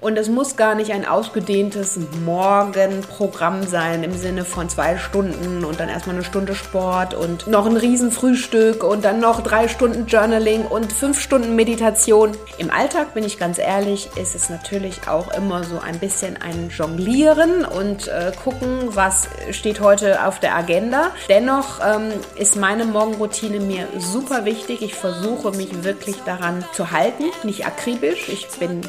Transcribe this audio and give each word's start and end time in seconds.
Und 0.00 0.16
es 0.16 0.28
muss 0.28 0.56
gar 0.56 0.76
nicht 0.76 0.92
ein 0.92 1.04
ausgedehntes 1.04 1.98
Morgenprogramm 2.24 3.66
sein 3.66 4.04
im 4.04 4.16
Sinne 4.16 4.44
von 4.44 4.68
zwei 4.68 4.96
Stunden 4.96 5.64
und 5.64 5.80
dann 5.80 5.88
erstmal 5.88 6.14
eine 6.14 6.24
Stunde 6.24 6.54
Sport 6.54 7.14
und 7.14 7.48
noch 7.48 7.66
ein 7.66 7.76
Riesenfrühstück 7.76 8.84
und 8.84 9.04
dann 9.04 9.18
noch 9.18 9.40
drei 9.40 9.66
Stunden 9.66 10.06
Journaling 10.06 10.66
und 10.66 10.92
fünf 10.92 11.20
Stunden 11.20 11.56
Meditation. 11.56 12.32
Im 12.58 12.70
Alltag, 12.70 13.14
bin 13.14 13.24
ich 13.24 13.40
ganz 13.40 13.58
ehrlich, 13.58 14.08
ist 14.14 14.36
es 14.36 14.50
natürlich 14.50 15.08
auch 15.08 15.34
immer 15.36 15.64
so 15.64 15.80
ein 15.80 15.98
bisschen 15.98 16.36
ein 16.36 16.70
Jonglieren 16.70 17.64
und 17.64 18.06
äh, 18.06 18.30
gucken, 18.44 18.90
was 18.90 19.28
steht 19.50 19.80
heute 19.80 20.24
auf 20.24 20.38
der 20.38 20.54
Agenda. 20.54 21.10
Dennoch 21.28 21.80
ähm, 21.84 22.12
ist 22.36 22.54
meine 22.54 22.84
Morgenroutine 22.84 23.58
mir 23.58 23.88
super 23.98 24.44
wichtig. 24.44 24.80
Ich 24.82 24.94
versuche 24.94 25.50
mich 25.56 25.82
wirklich 25.82 26.16
daran 26.24 26.64
zu 26.72 26.92
halten, 26.92 27.24
nicht 27.42 27.66
akribisch. 27.66 28.28
Ich 28.28 28.46
bin, 28.60 28.82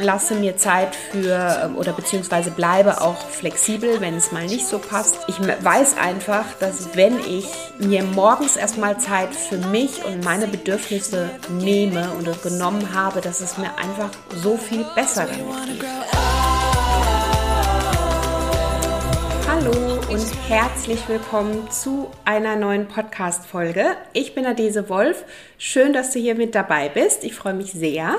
lasse 0.00 0.34
mir 0.34 0.47
Zeit 0.56 0.94
für 0.94 1.62
ähm, 1.64 1.76
oder 1.76 1.92
beziehungsweise 1.92 2.50
bleibe 2.50 3.00
auch 3.00 3.18
flexibel, 3.28 4.00
wenn 4.00 4.14
es 4.14 4.32
mal 4.32 4.46
nicht 4.46 4.66
so 4.66 4.78
passt. 4.78 5.18
Ich 5.28 5.36
weiß 5.40 5.96
einfach, 5.98 6.44
dass 6.60 6.94
wenn 6.94 7.18
ich 7.20 7.46
mir 7.78 8.02
morgens 8.02 8.56
erstmal 8.56 8.98
Zeit 8.98 9.34
für 9.34 9.58
mich 9.58 10.04
und 10.04 10.24
meine 10.24 10.46
Bedürfnisse 10.46 11.30
nehme 11.50 12.10
und 12.12 12.42
genommen 12.42 12.94
habe, 12.94 13.20
dass 13.20 13.40
es 13.40 13.58
mir 13.58 13.70
einfach 13.78 14.10
so 14.42 14.56
viel 14.56 14.84
besser 14.94 15.26
damit 15.26 15.80
geht. 15.80 15.84
Hallo 19.48 19.97
und 20.08 20.24
herzlich 20.48 21.06
willkommen 21.06 21.70
zu 21.70 22.10
einer 22.24 22.56
neuen 22.56 22.88
Podcast-Folge. 22.88 23.84
Ich 24.14 24.34
bin 24.34 24.46
Adese 24.46 24.88
Wolf. 24.88 25.24
Schön, 25.58 25.92
dass 25.92 26.12
du 26.12 26.18
hier 26.18 26.34
mit 26.34 26.54
dabei 26.54 26.88
bist. 26.88 27.24
Ich 27.24 27.34
freue 27.34 27.52
mich 27.52 27.72
sehr, 27.72 28.16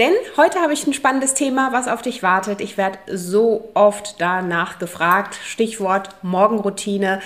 denn 0.00 0.12
heute 0.36 0.58
habe 0.58 0.72
ich 0.72 0.84
ein 0.86 0.94
spannendes 0.94 1.34
Thema, 1.34 1.72
was 1.72 1.86
auf 1.86 2.02
dich 2.02 2.24
wartet. 2.24 2.60
Ich 2.60 2.76
werde 2.76 2.98
so 3.06 3.70
oft 3.74 4.16
danach 4.18 4.80
gefragt. 4.80 5.38
Stichwort 5.44 6.10
Morgenroutine. 6.22 7.20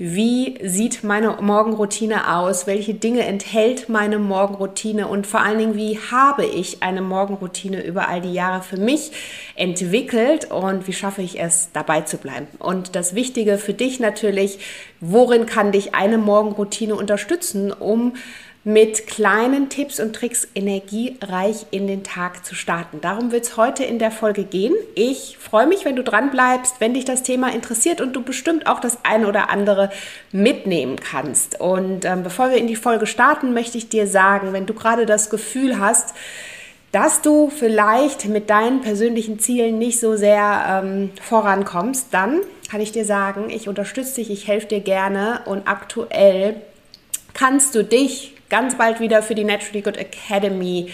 Wie 0.00 0.56
sieht 0.62 1.02
meine 1.02 1.38
Morgenroutine 1.40 2.36
aus? 2.36 2.68
Welche 2.68 2.94
Dinge 2.94 3.26
enthält 3.26 3.88
meine 3.88 4.20
Morgenroutine? 4.20 5.08
Und 5.08 5.26
vor 5.26 5.40
allen 5.40 5.58
Dingen, 5.58 5.74
wie 5.74 5.98
habe 5.98 6.46
ich 6.46 6.84
eine 6.84 7.02
Morgenroutine 7.02 7.84
über 7.84 8.08
all 8.08 8.20
die 8.20 8.32
Jahre 8.32 8.62
für 8.62 8.76
mich 8.76 9.10
entwickelt? 9.56 10.52
Und 10.52 10.86
wie 10.86 10.92
schaffe 10.92 11.22
ich 11.22 11.40
es, 11.40 11.70
dabei 11.72 12.02
zu 12.02 12.16
bleiben? 12.18 12.46
Und 12.60 12.94
das 12.94 13.16
Wichtige 13.16 13.57
für 13.58 13.74
dich 13.74 14.00
natürlich, 14.00 14.58
worin 15.00 15.46
kann 15.46 15.72
dich 15.72 15.94
eine 15.94 16.18
Morgenroutine 16.18 16.94
unterstützen, 16.94 17.72
um 17.72 18.14
mit 18.64 19.06
kleinen 19.06 19.70
Tipps 19.70 19.98
und 19.98 20.14
Tricks 20.14 20.46
energiereich 20.54 21.64
in 21.70 21.86
den 21.86 22.02
Tag 22.02 22.44
zu 22.44 22.54
starten. 22.54 23.00
Darum 23.00 23.32
wird 23.32 23.44
es 23.44 23.56
heute 23.56 23.84
in 23.84 23.98
der 23.98 24.10
Folge 24.10 24.44
gehen. 24.44 24.74
Ich 24.94 25.38
freue 25.38 25.66
mich, 25.66 25.86
wenn 25.86 25.96
du 25.96 26.02
dran 26.02 26.30
bleibst, 26.30 26.74
wenn 26.78 26.92
dich 26.92 27.06
das 27.06 27.22
Thema 27.22 27.50
interessiert 27.54 28.02
und 28.02 28.14
du 28.14 28.22
bestimmt 28.22 28.66
auch 28.66 28.80
das 28.80 28.98
eine 29.04 29.26
oder 29.26 29.48
andere 29.48 29.90
mitnehmen 30.32 30.96
kannst. 30.96 31.58
Und 31.58 32.04
ähm, 32.04 32.22
bevor 32.22 32.50
wir 32.50 32.58
in 32.58 32.66
die 32.66 32.76
Folge 32.76 33.06
starten, 33.06 33.54
möchte 33.54 33.78
ich 33.78 33.88
dir 33.88 34.06
sagen, 34.06 34.52
wenn 34.52 34.66
du 34.66 34.74
gerade 34.74 35.06
das 35.06 35.30
Gefühl 35.30 35.78
hast, 35.78 36.14
dass 36.92 37.22
du 37.22 37.50
vielleicht 37.50 38.26
mit 38.26 38.50
deinen 38.50 38.82
persönlichen 38.82 39.38
Zielen 39.38 39.78
nicht 39.78 40.00
so 40.00 40.16
sehr 40.16 40.82
ähm, 40.84 41.10
vorankommst, 41.22 42.08
dann 42.10 42.40
kann 42.70 42.80
ich 42.80 42.92
dir 42.92 43.04
sagen, 43.04 43.50
ich 43.50 43.68
unterstütze 43.68 44.16
dich, 44.16 44.30
ich 44.30 44.46
helfe 44.46 44.66
dir 44.66 44.80
gerne 44.80 45.40
und 45.46 45.66
aktuell 45.66 46.56
kannst 47.34 47.74
du 47.74 47.82
dich 47.82 48.34
ganz 48.50 48.76
bald 48.76 49.00
wieder 49.00 49.22
für 49.22 49.34
die 49.34 49.44
Naturally 49.44 49.82
Good 49.82 49.96
Academy 49.96 50.90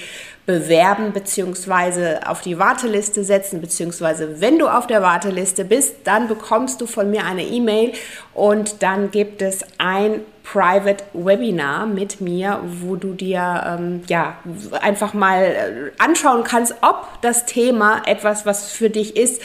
bewerben 0.47 1.13
bzw. 1.13 2.27
auf 2.27 2.43
die 2.43 2.59
Warteliste 2.59 3.25
setzen, 3.25 3.61
beziehungsweise 3.61 4.41
wenn 4.41 4.59
du 4.59 4.69
auf 4.69 4.87
der 4.87 5.01
Warteliste 5.01 5.65
bist, 5.65 5.97
dann 6.05 6.29
bekommst 6.29 6.81
du 6.81 6.87
von 6.87 7.11
mir 7.11 7.25
eine 7.25 7.45
E-Mail 7.45 7.93
und 8.35 8.83
dann 8.83 9.11
gibt 9.11 9.41
es 9.41 9.65
ein 9.79 10.21
Private 10.43 11.03
Webinar 11.15 11.87
mit 11.87 12.21
mir, 12.21 12.61
wo 12.65 12.97
du 12.97 13.15
dir 13.15 13.65
ähm, 13.67 14.03
ja 14.09 14.37
einfach 14.83 15.15
mal 15.15 15.43
äh, 15.43 15.93
anschauen 15.97 16.45
kannst, 16.45 16.75
ob 16.83 17.09
das 17.23 17.47
Thema 17.47 18.03
etwas, 18.05 18.45
was 18.45 18.71
für 18.71 18.91
dich 18.91 19.17
ist, 19.17 19.41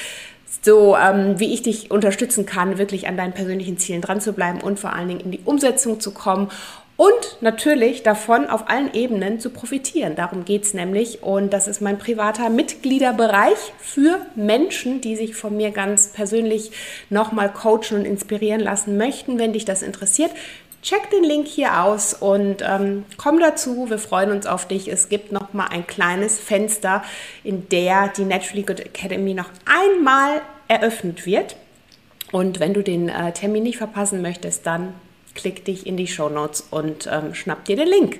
so 0.61 0.95
ähm, 0.97 1.39
wie 1.39 1.53
ich 1.53 1.61
dich 1.61 1.91
unterstützen 1.91 2.45
kann, 2.45 2.77
wirklich 2.77 3.07
an 3.07 3.17
deinen 3.17 3.33
persönlichen 3.33 3.77
Zielen 3.77 4.01
dran 4.01 4.21
zu 4.21 4.33
bleiben 4.33 4.61
und 4.61 4.79
vor 4.79 4.93
allen 4.93 5.07
Dingen 5.07 5.21
in 5.21 5.31
die 5.31 5.41
Umsetzung 5.45 5.99
zu 5.99 6.11
kommen 6.11 6.49
und 6.99 7.37
natürlich 7.39 8.03
davon 8.03 8.47
auf 8.47 8.69
allen 8.69 8.93
Ebenen 8.93 9.39
zu 9.39 9.51
profitieren. 9.51 10.15
Darum 10.17 10.43
geht 10.43 10.65
es 10.65 10.73
nämlich 10.73 11.23
und 11.23 11.53
das 11.53 11.69
ist 11.69 11.79
mein 11.79 11.97
privater 11.97 12.49
Mitgliederbereich 12.49 13.57
für 13.79 14.19
Menschen, 14.35 14.99
die 14.99 15.15
sich 15.15 15.33
von 15.33 15.55
mir 15.55 15.71
ganz 15.71 16.09
persönlich 16.09 16.71
nochmal 17.09 17.53
coachen 17.53 17.99
und 17.99 18.05
inspirieren 18.05 18.59
lassen 18.59 18.97
möchten. 18.97 19.39
Wenn 19.39 19.53
dich 19.53 19.63
das 19.63 19.81
interessiert, 19.81 20.31
check 20.81 21.09
den 21.09 21.23
Link 21.23 21.47
hier 21.47 21.81
aus 21.83 22.13
und 22.13 22.57
ähm, 22.61 23.05
komm 23.17 23.39
dazu. 23.39 23.89
Wir 23.89 23.99
freuen 23.99 24.31
uns 24.31 24.45
auf 24.45 24.67
dich. 24.67 24.87
Es 24.87 25.09
gibt 25.09 25.31
noch 25.31 25.53
mal 25.53 25.67
ein 25.67 25.85
kleines 25.87 26.39
Fenster, 26.39 27.03
in 27.43 27.69
der 27.69 28.09
die 28.09 28.25
Naturally 28.25 28.63
Good 28.63 28.79
Academy 28.79 29.33
noch 29.33 29.49
einmal 29.65 30.41
eröffnet 30.67 31.25
wird. 31.25 31.55
Und 32.31 32.59
wenn 32.59 32.73
du 32.73 32.83
den 32.83 33.09
äh, 33.09 33.31
Termin 33.33 33.63
nicht 33.63 33.77
verpassen 33.77 34.21
möchtest, 34.21 34.65
dann 34.65 34.93
klick 35.35 35.65
dich 35.65 35.87
in 35.87 35.97
die 35.97 36.07
Show 36.07 36.29
Notes 36.29 36.67
und 36.69 37.07
ähm, 37.11 37.33
schnapp 37.33 37.65
dir 37.65 37.75
den 37.75 37.87
Link. 37.87 38.19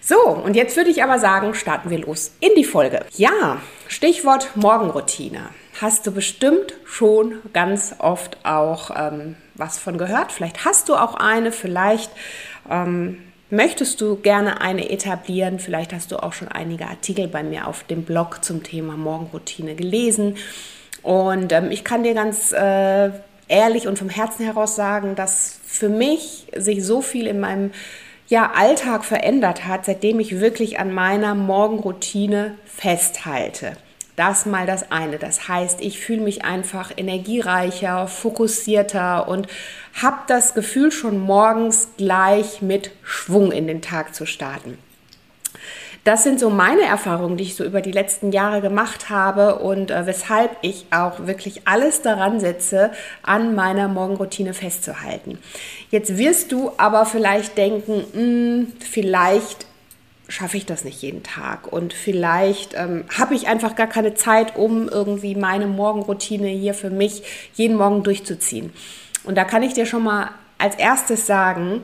So, 0.00 0.18
und 0.20 0.56
jetzt 0.56 0.76
würde 0.76 0.90
ich 0.90 1.02
aber 1.02 1.18
sagen, 1.18 1.54
starten 1.54 1.90
wir 1.90 1.98
los 1.98 2.32
in 2.40 2.50
die 2.56 2.64
Folge. 2.64 3.04
Ja, 3.16 3.60
Stichwort 3.88 4.56
Morgenroutine. 4.56 5.50
Hast 5.80 6.06
du 6.06 6.12
bestimmt 6.12 6.74
schon 6.84 7.40
ganz 7.52 7.96
oft 7.98 8.38
auch 8.44 8.90
ähm, 8.96 9.36
was 9.54 9.78
von 9.78 9.98
gehört. 9.98 10.30
Vielleicht 10.30 10.64
hast 10.64 10.88
du 10.88 10.94
auch 10.94 11.14
eine, 11.14 11.50
vielleicht 11.52 12.10
ähm, 12.70 13.18
möchtest 13.50 14.00
du 14.00 14.16
gerne 14.16 14.60
eine 14.60 14.90
etablieren. 14.90 15.58
Vielleicht 15.58 15.92
hast 15.92 16.12
du 16.12 16.22
auch 16.22 16.32
schon 16.32 16.48
einige 16.48 16.86
Artikel 16.86 17.28
bei 17.28 17.42
mir 17.42 17.66
auf 17.66 17.84
dem 17.84 18.04
Blog 18.04 18.44
zum 18.44 18.62
Thema 18.62 18.96
Morgenroutine 18.96 19.74
gelesen. 19.74 20.36
Und 21.02 21.52
ähm, 21.52 21.70
ich 21.70 21.84
kann 21.84 22.02
dir 22.02 22.14
ganz 22.14 22.52
äh, 22.52 23.10
ehrlich 23.48 23.86
und 23.88 23.98
vom 23.98 24.08
Herzen 24.08 24.44
heraus 24.44 24.76
sagen, 24.76 25.14
dass 25.16 25.60
für 25.64 25.88
mich 25.88 26.46
sich 26.56 26.84
so 26.84 27.02
viel 27.02 27.26
in 27.26 27.40
meinem 27.40 27.72
ja, 28.28 28.52
Alltag 28.54 29.04
verändert 29.04 29.66
hat, 29.66 29.84
seitdem 29.84 30.18
ich 30.18 30.40
wirklich 30.40 30.78
an 30.78 30.94
meiner 30.94 31.34
Morgenroutine 31.34 32.54
festhalte. 32.64 33.76
Das 34.16 34.46
mal 34.46 34.66
das 34.66 34.92
eine. 34.92 35.18
Das 35.18 35.48
heißt, 35.48 35.80
ich 35.80 35.98
fühle 35.98 36.22
mich 36.22 36.44
einfach 36.44 36.92
energiereicher, 36.96 38.06
fokussierter 38.06 39.26
und 39.26 39.48
habe 40.00 40.18
das 40.28 40.54
Gefühl, 40.54 40.92
schon 40.92 41.18
morgens 41.18 41.88
gleich 41.96 42.62
mit 42.62 42.92
Schwung 43.02 43.50
in 43.50 43.66
den 43.66 43.82
Tag 43.82 44.14
zu 44.14 44.24
starten. 44.24 44.78
Das 46.04 46.22
sind 46.22 46.38
so 46.38 46.50
meine 46.50 46.82
Erfahrungen, 46.82 47.38
die 47.38 47.44
ich 47.44 47.56
so 47.56 47.64
über 47.64 47.80
die 47.80 47.90
letzten 47.90 48.30
Jahre 48.30 48.60
gemacht 48.60 49.08
habe 49.08 49.60
und 49.60 49.90
äh, 49.90 50.06
weshalb 50.06 50.54
ich 50.60 50.84
auch 50.90 51.26
wirklich 51.26 51.66
alles 51.66 52.02
daran 52.02 52.40
setze, 52.40 52.90
an 53.22 53.54
meiner 53.54 53.88
Morgenroutine 53.88 54.52
festzuhalten. 54.52 55.38
Jetzt 55.90 56.18
wirst 56.18 56.52
du 56.52 56.72
aber 56.76 57.06
vielleicht 57.06 57.56
denken, 57.56 58.04
mh, 58.12 58.20
hm, 58.20 58.72
vielleicht 58.80 59.66
schaffe 60.28 60.56
ich 60.56 60.66
das 60.66 60.84
nicht 60.84 61.02
jeden 61.02 61.22
Tag 61.22 61.70
und 61.70 61.92
vielleicht 61.92 62.74
ähm, 62.74 63.04
habe 63.16 63.34
ich 63.34 63.46
einfach 63.46 63.76
gar 63.76 63.86
keine 63.86 64.14
Zeit, 64.14 64.56
um 64.56 64.88
irgendwie 64.88 65.34
meine 65.34 65.66
Morgenroutine 65.66 66.48
hier 66.48 66.74
für 66.74 66.90
mich 66.90 67.22
jeden 67.54 67.76
Morgen 67.76 68.02
durchzuziehen. 68.02 68.72
Und 69.24 69.36
da 69.36 69.44
kann 69.44 69.62
ich 69.62 69.74
dir 69.74 69.86
schon 69.86 70.02
mal 70.02 70.30
als 70.58 70.76
erstes 70.76 71.26
sagen, 71.26 71.82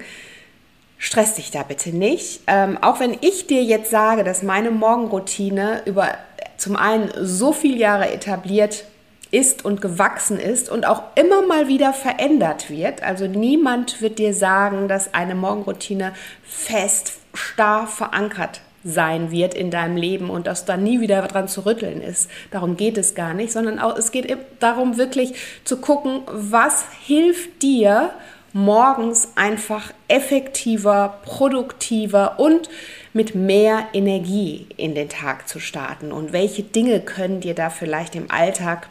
stress 0.99 1.34
dich 1.34 1.51
da 1.51 1.62
bitte 1.62 1.91
nicht. 1.91 2.41
Ähm, 2.47 2.78
auch 2.81 3.01
wenn 3.01 3.17
ich 3.21 3.47
dir 3.47 3.62
jetzt 3.62 3.91
sage, 3.91 4.25
dass 4.25 4.43
meine 4.43 4.71
Morgenroutine 4.71 5.83
über 5.87 6.17
zum 6.57 6.77
einen 6.77 7.11
so 7.17 7.53
viele 7.53 7.78
Jahre 7.78 8.12
etabliert 8.12 8.84
ist 9.30 9.65
und 9.65 9.80
gewachsen 9.80 10.38
ist 10.38 10.68
und 10.68 10.86
auch 10.86 11.03
immer 11.15 11.47
mal 11.47 11.68
wieder 11.68 11.92
verändert 11.92 12.71
wird. 12.71 13.03
Also 13.03 13.27
niemand 13.27 14.00
wird 14.00 14.18
dir 14.18 14.34
sagen, 14.34 14.88
dass 14.88 15.15
eine 15.15 15.34
Morgenroutine 15.34 16.12
fest, 16.42 17.18
starr 17.34 17.86
verankert 17.86 18.60
sein 18.82 19.30
wird 19.30 19.54
in 19.54 19.71
deinem 19.71 19.97
Leben 19.97 20.30
und 20.30 20.47
dass 20.47 20.65
da 20.65 20.77
nie 20.77 21.00
wieder 21.00 21.21
dran 21.22 21.48
zu 21.48 21.66
rütteln 21.66 22.00
ist. 22.00 22.30
Darum 22.50 22.77
geht 22.77 22.97
es 22.97 23.15
gar 23.15 23.34
nicht, 23.34 23.53
sondern 23.53 23.78
auch 23.78 23.97
es 23.97 24.10
geht 24.10 24.34
darum 24.59 24.97
wirklich 24.97 25.34
zu 25.65 25.76
gucken, 25.76 26.22
was 26.26 26.84
hilft 27.06 27.62
dir, 27.62 28.10
morgens 28.53 29.33
einfach 29.36 29.92
effektiver, 30.09 31.21
produktiver 31.24 32.41
und 32.41 32.68
mit 33.12 33.34
mehr 33.34 33.86
Energie 33.92 34.66
in 34.76 34.94
den 34.94 35.09
Tag 35.09 35.48
zu 35.48 35.60
starten 35.60 36.10
und 36.10 36.33
welche 36.33 36.62
Dinge 36.62 37.00
können 37.00 37.41
dir 37.41 37.54
da 37.54 37.71
vielleicht 37.71 38.16
im 38.16 38.30
Alltag 38.30 38.88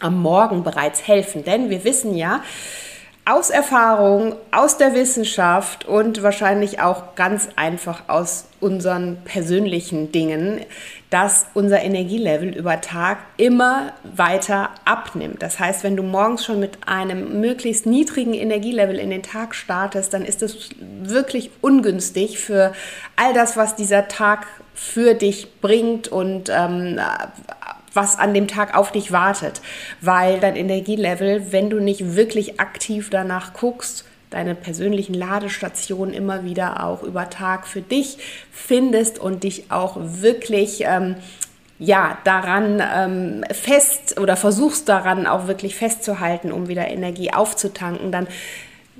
am 0.00 0.20
Morgen 0.20 0.62
bereits 0.62 1.06
helfen. 1.06 1.44
Denn 1.44 1.70
wir 1.70 1.84
wissen 1.84 2.14
ja, 2.16 2.42
aus 3.28 3.50
Erfahrung, 3.50 4.36
aus 4.52 4.78
der 4.78 4.94
Wissenschaft 4.94 5.84
und 5.84 6.22
wahrscheinlich 6.22 6.80
auch 6.80 7.14
ganz 7.14 7.50
einfach 7.56 8.08
aus 8.08 8.46
unseren 8.58 9.18
persönlichen 9.24 10.12
Dingen, 10.12 10.60
dass 11.10 11.46
unser 11.52 11.82
Energielevel 11.82 12.56
über 12.56 12.80
Tag 12.80 13.18
immer 13.36 13.92
weiter 14.02 14.70
abnimmt. 14.86 15.42
Das 15.42 15.60
heißt, 15.60 15.84
wenn 15.84 15.94
du 15.94 16.02
morgens 16.02 16.44
schon 16.46 16.58
mit 16.58 16.88
einem 16.88 17.40
möglichst 17.40 17.84
niedrigen 17.84 18.32
Energielevel 18.32 18.98
in 18.98 19.10
den 19.10 19.22
Tag 19.22 19.54
startest, 19.54 20.14
dann 20.14 20.24
ist 20.24 20.42
es 20.42 20.70
wirklich 20.80 21.50
ungünstig 21.60 22.38
für 22.38 22.72
all 23.16 23.34
das, 23.34 23.58
was 23.58 23.76
dieser 23.76 24.08
Tag 24.08 24.46
für 24.74 25.12
dich 25.12 25.60
bringt 25.60 26.08
und 26.08 26.50
ähm, 26.50 26.98
was 27.98 28.16
an 28.16 28.32
dem 28.32 28.46
Tag 28.46 28.76
auf 28.76 28.92
dich 28.92 29.10
wartet, 29.10 29.60
weil 30.00 30.38
dein 30.38 30.54
Energielevel, 30.54 31.50
wenn 31.50 31.68
du 31.68 31.80
nicht 31.80 32.14
wirklich 32.14 32.60
aktiv 32.60 33.10
danach 33.10 33.54
guckst, 33.54 34.04
deine 34.30 34.54
persönlichen 34.54 35.14
Ladestationen 35.14 36.14
immer 36.14 36.44
wieder 36.44 36.84
auch 36.84 37.02
über 37.02 37.28
Tag 37.28 37.66
für 37.66 37.80
dich 37.80 38.18
findest 38.52 39.18
und 39.18 39.42
dich 39.42 39.72
auch 39.72 39.96
wirklich 39.98 40.84
ähm, 40.84 41.16
ja 41.80 42.18
daran 42.22 42.80
ähm, 42.94 43.44
fest 43.50 44.20
oder 44.20 44.36
versuchst 44.36 44.88
daran 44.88 45.26
auch 45.26 45.48
wirklich 45.48 45.74
festzuhalten, 45.74 46.52
um 46.52 46.68
wieder 46.68 46.86
Energie 46.86 47.32
aufzutanken, 47.32 48.12
dann 48.12 48.28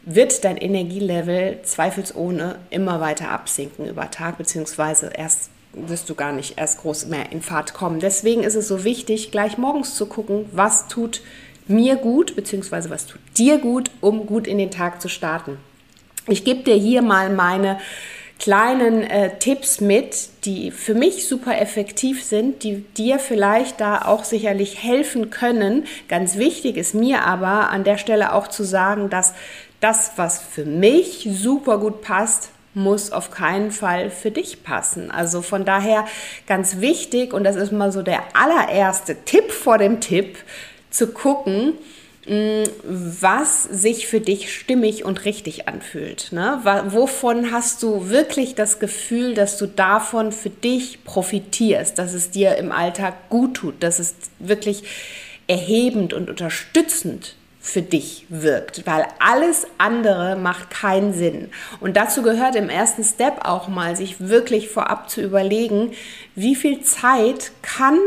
wird 0.05 0.43
dein 0.45 0.57
Energielevel 0.57 1.61
zweifelsohne 1.63 2.57
immer 2.71 3.01
weiter 3.01 3.31
absinken 3.31 3.87
über 3.87 4.11
Tag, 4.11 4.39
beziehungsweise 4.39 5.13
erst 5.15 5.51
wirst 5.73 6.09
du 6.09 6.15
gar 6.15 6.33
nicht 6.33 6.59
erst 6.59 6.81
groß 6.81 7.07
mehr 7.07 7.31
in 7.31 7.43
Fahrt 7.43 7.75
kommen. 7.75 8.01
Deswegen 8.01 8.43
ist 8.43 8.55
es 8.55 8.69
so 8.69 8.85
wichtig, 8.85 9.31
gleich 9.31 9.59
morgens 9.59 9.95
zu 9.95 10.07
gucken, 10.07 10.47
was 10.53 10.89
tut 10.89 11.21
mir 11.67 11.97
gut, 11.97 12.35
beziehungsweise 12.35 12.91
was 12.91 13.07
tut 13.07 13.21
dir 13.37 13.59
gut, 13.59 13.91
um 14.01 14.27
gut 14.27 14.47
in 14.47 14.59
den 14.59 14.71
Tag 14.71 15.01
zu 15.01 15.09
starten. 15.09 15.59
Ich 16.27 16.45
gebe 16.45 16.63
dir 16.63 16.75
hier 16.75 17.03
mal 17.03 17.31
meine 17.31 17.79
kleinen 18.39 19.03
äh, 19.03 19.39
Tipps 19.39 19.81
mit, 19.81 20.29
die 20.45 20.71
für 20.71 20.95
mich 20.95 21.27
super 21.27 21.61
effektiv 21.61 22.23
sind, 22.23 22.63
die 22.63 22.85
dir 22.97 23.19
vielleicht 23.19 23.81
da 23.81 24.03
auch 24.03 24.25
sicherlich 24.25 24.83
helfen 24.83 25.31
können. 25.31 25.87
Ganz 26.09 26.37
wichtig 26.37 26.77
ist 26.77 26.95
mir 26.95 27.25
aber 27.25 27.71
an 27.71 27.85
der 27.85 27.99
Stelle 27.99 28.33
auch 28.33 28.49
zu 28.49 28.63
sagen, 28.63 29.11
dass 29.11 29.35
das, 29.81 30.13
was 30.17 30.41
für 30.41 30.65
mich 30.65 31.29
super 31.31 31.79
gut 31.79 32.03
passt, 32.03 32.51
muss 32.79 33.13
auf 33.13 33.31
keinen 33.31 33.71
Fall 33.71 34.11
für 34.11 34.31
dich 34.31 34.63
passen. 34.63 35.11
Also 35.11 35.43
von 35.43 35.65
daher 35.65 36.07
ganz 36.47 36.81
wichtig, 36.81 37.33
und 37.33 37.45
das 37.45 37.57
ist 37.57 37.73
mal 37.73 37.93
so 37.93 38.03
der 38.03 38.23
allererste 38.35 39.17
Tipp 39.25 39.51
vor 39.51 39.79
dem 39.79 40.01
Tipp, 40.01 40.39
zu 40.91 41.09
gucken, 41.09 41.75
mm, 42.27 42.63
was 42.85 43.65
sich 43.65 44.07
für 44.07 44.21
dich 44.21 44.55
stimmig 44.55 45.05
und 45.05 45.25
richtig 45.25 45.69
anfühlt. 45.69 46.33
Ne? 46.33 46.61
Wovon 46.89 47.53
hast 47.53 47.83
du 47.83 48.09
wirklich 48.09 48.55
das 48.55 48.79
Gefühl, 48.79 49.35
dass 49.35 49.59
du 49.59 49.67
davon 49.67 50.33
für 50.33 50.51
dich 50.51 51.05
profitierst, 51.05 51.99
dass 51.99 52.15
es 52.15 52.31
dir 52.31 52.57
im 52.57 52.73
Alltag 52.73 53.29
gut 53.29 53.55
tut, 53.55 53.83
dass 53.83 53.99
es 53.99 54.15
wirklich 54.39 54.85
erhebend 55.49 56.15
und 56.15 56.31
unterstützend 56.31 57.35
für 57.69 57.83
dich 57.83 58.27
wirkt, 58.29 58.87
weil 58.87 59.07
alles 59.19 59.67
andere 59.77 60.37
macht 60.37 60.71
keinen 60.71 61.13
Sinn. 61.13 61.51
Und 61.81 61.97
dazu 61.97 62.23
gehört 62.23 62.57
im 62.57 62.71
ersten 62.71 63.05
Step 63.05 63.45
auch 63.45 63.69
mal, 63.69 63.95
sich 63.95 64.29
wirklich 64.29 64.69
vorab 64.69 65.11
zu 65.11 65.21
überlegen, 65.21 65.93
wie 66.35 66.57
viel 66.57 66.81
Zeit 66.83 67.53
kann 67.63 67.99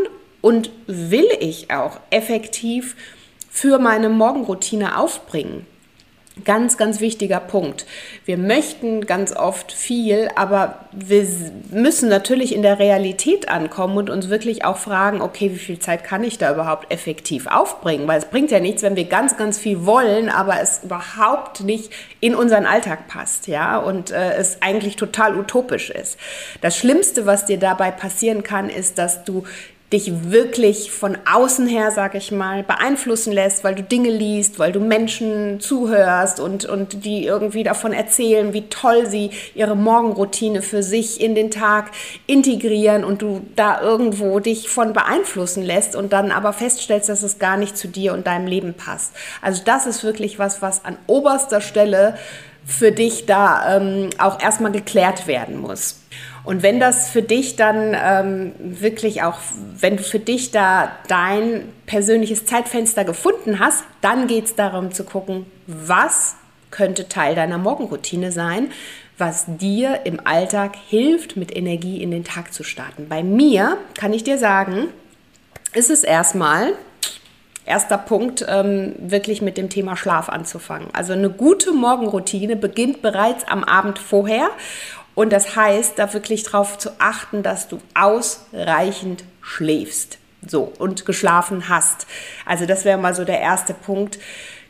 und 0.41 0.71
will 0.87 1.27
ich 1.39 1.71
auch 1.71 1.99
effektiv 2.09 2.95
für 3.51 3.77
meine 3.77 4.09
Morgenroutine 4.09 4.97
aufbringen. 4.97 5.67
Ganz, 6.45 6.77
ganz 6.77 6.99
wichtiger 6.99 7.39
Punkt. 7.39 7.85
Wir 8.25 8.37
möchten 8.37 9.05
ganz 9.05 9.35
oft 9.35 9.71
viel, 9.71 10.29
aber 10.35 10.85
wir 10.91 11.25
müssen 11.69 12.09
natürlich 12.09 12.53
in 12.55 12.61
der 12.61 12.79
Realität 12.79 13.49
ankommen 13.49 13.97
und 13.97 14.09
uns 14.09 14.29
wirklich 14.29 14.63
auch 14.65 14.77
fragen, 14.77 15.21
okay, 15.21 15.51
wie 15.51 15.59
viel 15.59 15.79
Zeit 15.79 16.03
kann 16.03 16.23
ich 16.23 16.37
da 16.37 16.53
überhaupt 16.53 16.91
effektiv 16.91 17.47
aufbringen? 17.47 18.07
Weil 18.07 18.19
es 18.19 18.25
bringt 18.25 18.51
ja 18.51 18.59
nichts, 18.59 18.81
wenn 18.83 18.95
wir 18.95 19.05
ganz, 19.05 19.37
ganz 19.37 19.59
viel 19.59 19.85
wollen, 19.85 20.29
aber 20.29 20.61
es 20.61 20.81
überhaupt 20.83 21.61
nicht 21.61 21.91
in 22.19 22.35
unseren 22.35 22.65
Alltag 22.65 23.07
passt, 23.07 23.47
ja, 23.47 23.77
und 23.77 24.11
äh, 24.11 24.33
es 24.33 24.61
eigentlich 24.61 24.95
total 24.95 25.37
utopisch 25.37 25.89
ist. 25.89 26.17
Das 26.61 26.77
Schlimmste, 26.77 27.25
was 27.25 27.45
dir 27.45 27.57
dabei 27.57 27.91
passieren 27.91 28.43
kann, 28.43 28.69
ist, 28.69 28.97
dass 28.97 29.23
du 29.23 29.43
dich 29.93 30.31
wirklich 30.31 30.89
von 30.89 31.17
außen 31.29 31.67
her, 31.67 31.91
sag 31.91 32.15
ich 32.15 32.31
mal, 32.31 32.63
beeinflussen 32.63 33.33
lässt, 33.33 33.65
weil 33.65 33.75
du 33.75 33.83
Dinge 33.83 34.09
liest, 34.09 34.57
weil 34.57 34.71
du 34.71 34.79
Menschen 34.79 35.59
zuhörst 35.59 36.39
und, 36.39 36.63
und 36.65 37.03
die 37.03 37.25
irgendwie 37.25 37.63
davon 37.63 37.91
erzählen, 37.91 38.53
wie 38.53 38.69
toll 38.69 39.05
sie 39.07 39.31
ihre 39.53 39.75
Morgenroutine 39.75 40.61
für 40.61 40.81
sich 40.81 41.19
in 41.19 41.35
den 41.35 41.51
Tag 41.51 41.91
integrieren 42.25 43.03
und 43.03 43.21
du 43.21 43.41
da 43.57 43.81
irgendwo 43.81 44.39
dich 44.39 44.69
von 44.69 44.93
beeinflussen 44.93 45.61
lässt 45.61 45.97
und 45.97 46.13
dann 46.13 46.31
aber 46.31 46.53
feststellst, 46.53 47.09
dass 47.09 47.21
es 47.21 47.37
gar 47.37 47.57
nicht 47.57 47.77
zu 47.77 47.89
dir 47.89 48.13
und 48.13 48.27
deinem 48.27 48.47
Leben 48.47 48.73
passt. 48.73 49.13
Also 49.41 49.61
das 49.65 49.85
ist 49.87 50.05
wirklich 50.05 50.39
was, 50.39 50.61
was 50.61 50.85
an 50.85 50.97
oberster 51.07 51.59
Stelle 51.59 52.15
für 52.65 52.91
dich 52.91 53.25
da 53.25 53.77
ähm, 53.77 54.09
auch 54.19 54.41
erstmal 54.41 54.71
geklärt 54.71 55.27
werden 55.27 55.59
muss. 55.59 55.97
Und 56.43 56.63
wenn 56.63 56.79
das 56.79 57.09
für 57.09 57.21
dich 57.21 57.55
dann 57.55 57.95
ähm, 57.95 58.53
wirklich 58.59 59.23
auch, 59.23 59.37
wenn 59.79 59.97
du 59.97 60.03
für 60.03 60.19
dich 60.19 60.51
da 60.51 60.91
dein 61.07 61.69
persönliches 61.85 62.45
Zeitfenster 62.45 63.05
gefunden 63.05 63.59
hast, 63.59 63.83
dann 64.01 64.27
geht 64.27 64.45
es 64.45 64.55
darum 64.55 64.91
zu 64.91 65.03
gucken, 65.03 65.45
was 65.67 66.35
könnte 66.71 67.07
Teil 67.07 67.35
deiner 67.35 67.57
Morgenroutine 67.57 68.31
sein, 68.31 68.71
was 69.17 69.45
dir 69.47 69.99
im 70.05 70.19
Alltag 70.25 70.75
hilft, 70.87 71.37
mit 71.37 71.55
Energie 71.55 72.01
in 72.01 72.11
den 72.11 72.23
Tag 72.23 72.53
zu 72.53 72.63
starten. 72.63 73.07
Bei 73.07 73.21
mir 73.21 73.77
kann 73.93 74.13
ich 74.13 74.23
dir 74.23 74.37
sagen, 74.37 74.87
ist 75.73 75.91
es 75.91 76.03
erstmal 76.03 76.73
erster 77.65 77.97
Punkt, 77.97 78.43
ähm, 78.47 78.95
wirklich 78.97 79.41
mit 79.41 79.57
dem 79.57 79.69
Thema 79.69 79.95
Schlaf 79.95 80.29
anzufangen. 80.29 80.87
Also 80.93 81.13
eine 81.13 81.29
gute 81.29 81.71
Morgenroutine 81.71 82.55
beginnt 82.55 83.01
bereits 83.01 83.47
am 83.47 83.63
Abend 83.63 83.99
vorher 83.99 84.49
und 85.15 85.31
das 85.31 85.55
heißt, 85.55 85.97
da 85.97 86.13
wirklich 86.13 86.43
darauf 86.43 86.77
zu 86.77 86.91
achten, 86.99 87.43
dass 87.43 87.67
du 87.67 87.79
ausreichend 87.93 89.23
schläfst. 89.41 90.17
So, 90.47 90.73
und 90.79 91.05
geschlafen 91.05 91.69
hast. 91.69 92.07
Also 92.47 92.65
das 92.65 92.83
wäre 92.83 92.97
mal 92.97 93.13
so 93.13 93.25
der 93.25 93.39
erste 93.39 93.75
Punkt. 93.75 94.17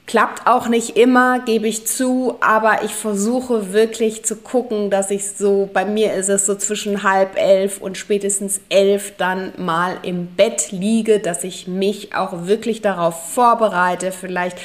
Klappt 0.06 0.46
auch 0.46 0.68
nicht 0.68 0.98
immer, 0.98 1.40
gebe 1.40 1.68
ich 1.68 1.88
zu, 1.88 2.36
aber 2.42 2.84
ich 2.84 2.94
versuche 2.94 3.72
wirklich 3.72 4.26
zu 4.26 4.36
gucken, 4.36 4.90
dass 4.90 5.12
ich 5.12 5.30
so, 5.30 5.70
bei 5.72 5.86
mir 5.86 6.14
ist 6.14 6.28
es 6.28 6.46
so 6.46 6.56
zwischen 6.56 7.04
halb 7.04 7.38
elf 7.38 7.80
und 7.80 7.98
spätestens 7.98 8.60
elf 8.68 9.14
dann 9.16 9.54
mal 9.58 9.98
im 10.02 10.28
Bett 10.36 10.74
liege, 10.74 11.20
dass 11.20 11.46
ich 11.46 11.68
mich 11.68 12.14
auch 12.14 12.48
wirklich 12.48 12.82
darauf 12.82 13.32
vorbereite, 13.34 14.12
vielleicht 14.12 14.58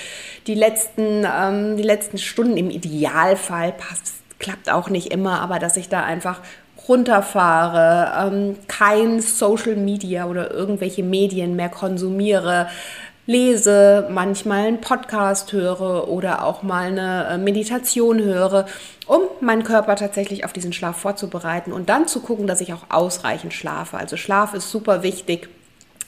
die 0.48 0.54
letzten, 0.54 1.24
ähm, 1.24 1.76
die 1.76 1.84
letzten 1.84 2.18
Stunden 2.18 2.56
im 2.56 2.70
Idealfall 2.70 3.72
passt 3.72 4.25
klappt 4.38 4.70
auch 4.70 4.88
nicht 4.90 5.12
immer, 5.12 5.40
aber 5.40 5.58
dass 5.58 5.76
ich 5.76 5.88
da 5.88 6.02
einfach 6.04 6.40
runterfahre, 6.88 8.28
ähm, 8.28 8.56
kein 8.68 9.20
Social 9.20 9.76
Media 9.76 10.26
oder 10.26 10.50
irgendwelche 10.52 11.02
Medien 11.02 11.56
mehr 11.56 11.68
konsumiere, 11.68 12.68
lese, 13.26 14.06
manchmal 14.08 14.66
einen 14.66 14.80
Podcast 14.80 15.52
höre 15.52 16.08
oder 16.08 16.44
auch 16.44 16.62
mal 16.62 16.86
eine 16.86 17.26
äh, 17.30 17.38
Meditation 17.38 18.22
höre, 18.22 18.66
um 19.06 19.22
meinen 19.40 19.64
Körper 19.64 19.96
tatsächlich 19.96 20.44
auf 20.44 20.52
diesen 20.52 20.72
Schlaf 20.72 20.96
vorzubereiten 20.96 21.72
und 21.72 21.88
dann 21.88 22.06
zu 22.06 22.20
gucken, 22.20 22.46
dass 22.46 22.60
ich 22.60 22.72
auch 22.72 22.84
ausreichend 22.88 23.52
schlafe. 23.52 23.96
Also 23.96 24.16
Schlaf 24.16 24.54
ist 24.54 24.70
super 24.70 25.02
wichtig, 25.02 25.48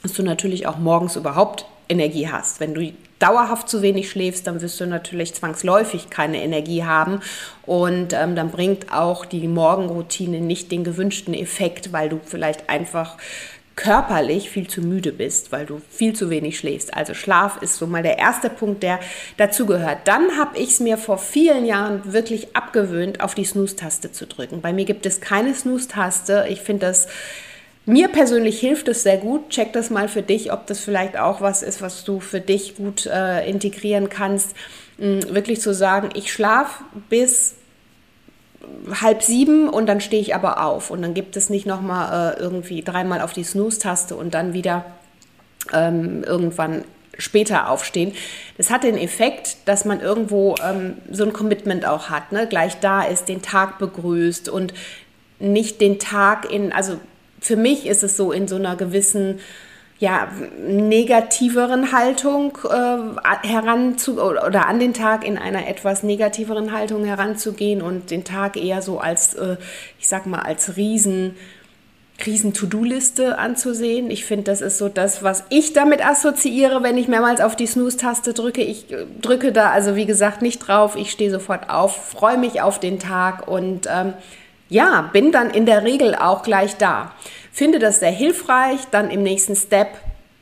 dass 0.02 0.12
du 0.12 0.22
natürlich 0.22 0.68
auch 0.68 0.78
morgens 0.78 1.16
überhaupt 1.16 1.66
Energie 1.88 2.28
hast. 2.30 2.60
Wenn 2.60 2.74
du 2.74 2.92
dauerhaft 3.18 3.68
zu 3.68 3.82
wenig 3.82 4.10
schläfst, 4.10 4.46
dann 4.46 4.60
wirst 4.60 4.80
du 4.80 4.86
natürlich 4.86 5.34
zwangsläufig 5.34 6.10
keine 6.10 6.42
Energie 6.42 6.84
haben 6.84 7.20
und 7.66 8.12
ähm, 8.12 8.36
dann 8.36 8.50
bringt 8.50 8.92
auch 8.92 9.24
die 9.24 9.48
Morgenroutine 9.48 10.40
nicht 10.40 10.70
den 10.70 10.84
gewünschten 10.84 11.34
Effekt, 11.34 11.92
weil 11.92 12.08
du 12.08 12.20
vielleicht 12.24 12.68
einfach 12.70 13.16
körperlich 13.78 14.50
viel 14.50 14.66
zu 14.66 14.80
müde 14.80 15.12
bist, 15.12 15.52
weil 15.52 15.64
du 15.64 15.80
viel 15.88 16.12
zu 16.12 16.30
wenig 16.30 16.58
schläfst. 16.58 16.94
Also 16.94 17.14
Schlaf 17.14 17.62
ist 17.62 17.76
so 17.76 17.86
mal 17.86 18.02
der 18.02 18.18
erste 18.18 18.50
Punkt, 18.50 18.82
der 18.82 18.98
dazu 19.36 19.66
gehört. 19.66 19.98
Dann 20.06 20.36
habe 20.36 20.58
ich 20.58 20.70
es 20.70 20.80
mir 20.80 20.98
vor 20.98 21.16
vielen 21.16 21.64
Jahren 21.64 22.12
wirklich 22.12 22.56
abgewöhnt, 22.56 23.20
auf 23.20 23.36
die 23.36 23.44
Snooze-Taste 23.44 24.10
zu 24.10 24.26
drücken. 24.26 24.60
Bei 24.62 24.72
mir 24.72 24.84
gibt 24.84 25.06
es 25.06 25.20
keine 25.20 25.54
Snooze-Taste. 25.54 26.46
Ich 26.48 26.60
finde 26.60 26.86
das 26.86 27.06
mir 27.88 28.08
persönlich 28.08 28.60
hilft 28.60 28.86
es 28.88 29.02
sehr 29.02 29.16
gut. 29.16 29.48
Check 29.48 29.72
das 29.72 29.88
mal 29.88 30.08
für 30.08 30.22
dich, 30.22 30.52
ob 30.52 30.66
das 30.66 30.80
vielleicht 30.80 31.18
auch 31.18 31.40
was 31.40 31.62
ist, 31.62 31.80
was 31.80 32.04
du 32.04 32.20
für 32.20 32.40
dich 32.40 32.76
gut 32.76 33.06
äh, 33.06 33.48
integrieren 33.48 34.08
kannst. 34.10 34.54
Ähm, 35.00 35.20
wirklich 35.34 35.60
zu 35.60 35.72
sagen, 35.72 36.10
ich 36.14 36.32
schlafe 36.32 36.84
bis 37.08 37.54
halb 39.00 39.22
sieben 39.22 39.68
und 39.68 39.86
dann 39.86 40.00
stehe 40.02 40.20
ich 40.20 40.34
aber 40.34 40.64
auf. 40.64 40.90
Und 40.90 41.00
dann 41.00 41.14
gibt 41.14 41.36
es 41.36 41.48
nicht 41.48 41.64
nochmal 41.64 42.34
äh, 42.34 42.40
irgendwie 42.40 42.82
dreimal 42.82 43.22
auf 43.22 43.32
die 43.32 43.44
Snooze-Taste 43.44 44.14
und 44.16 44.34
dann 44.34 44.52
wieder 44.52 44.84
ähm, 45.72 46.24
irgendwann 46.24 46.84
später 47.16 47.70
aufstehen. 47.70 48.12
Das 48.58 48.70
hat 48.70 48.84
den 48.84 48.98
Effekt, 48.98 49.56
dass 49.64 49.86
man 49.86 50.00
irgendwo 50.00 50.56
ähm, 50.62 50.98
so 51.10 51.24
ein 51.24 51.32
Commitment 51.32 51.86
auch 51.86 52.10
hat, 52.10 52.32
ne? 52.32 52.46
gleich 52.46 52.78
da 52.80 53.02
ist, 53.02 53.28
den 53.28 53.40
Tag 53.40 53.78
begrüßt 53.78 54.48
und 54.50 54.74
nicht 55.40 55.80
den 55.80 55.98
Tag 55.98 56.50
in, 56.52 56.70
also 56.72 56.98
für 57.48 57.56
mich 57.56 57.86
ist 57.86 58.04
es 58.04 58.14
so 58.18 58.30
in 58.30 58.46
so 58.46 58.56
einer 58.56 58.76
gewissen 58.76 59.40
ja, 59.98 60.28
negativeren 60.60 61.92
Haltung 61.92 62.58
äh, 62.70 63.46
heranzu 63.48 64.20
oder 64.20 64.68
an 64.68 64.78
den 64.78 64.92
Tag 64.92 65.26
in 65.26 65.38
einer 65.38 65.66
etwas 65.66 66.02
negativeren 66.02 66.72
Haltung 66.72 67.06
heranzugehen 67.06 67.80
und 67.80 68.10
den 68.10 68.22
Tag 68.22 68.58
eher 68.58 68.82
so 68.82 69.00
als, 69.00 69.32
äh, 69.34 69.56
ich 69.98 70.08
sag 70.08 70.26
mal, 70.26 70.40
als 70.40 70.76
Riesen, 70.76 71.36
riesen 72.26 72.52
To-Do-Liste 72.52 73.38
anzusehen. 73.38 74.10
Ich 74.10 74.26
finde, 74.26 74.44
das 74.44 74.60
ist 74.60 74.76
so 74.76 74.90
das, 74.90 75.22
was 75.22 75.44
ich 75.48 75.72
damit 75.72 76.06
assoziiere, 76.06 76.82
wenn 76.82 76.98
ich 76.98 77.08
mehrmals 77.08 77.40
auf 77.40 77.56
die 77.56 77.66
Snooze-Taste 77.66 78.34
drücke. 78.34 78.60
Ich 78.60 78.92
äh, 78.92 79.06
drücke 79.22 79.52
da 79.52 79.70
also, 79.70 79.96
wie 79.96 80.06
gesagt, 80.06 80.42
nicht 80.42 80.58
drauf. 80.58 80.96
Ich 80.96 81.10
stehe 81.10 81.30
sofort 81.30 81.70
auf, 81.70 82.10
freue 82.10 82.36
mich 82.36 82.60
auf 82.60 82.78
den 82.78 82.98
Tag 82.98 83.48
und 83.48 83.88
ähm, 83.90 84.12
ja, 84.68 85.02
bin 85.12 85.32
dann 85.32 85.50
in 85.50 85.66
der 85.66 85.84
Regel 85.84 86.14
auch 86.14 86.42
gleich 86.42 86.76
da. 86.76 87.12
Finde 87.52 87.78
das 87.78 88.00
sehr 88.00 88.10
hilfreich, 88.10 88.80
dann 88.90 89.10
im 89.10 89.22
nächsten 89.22 89.56
Step 89.56 89.88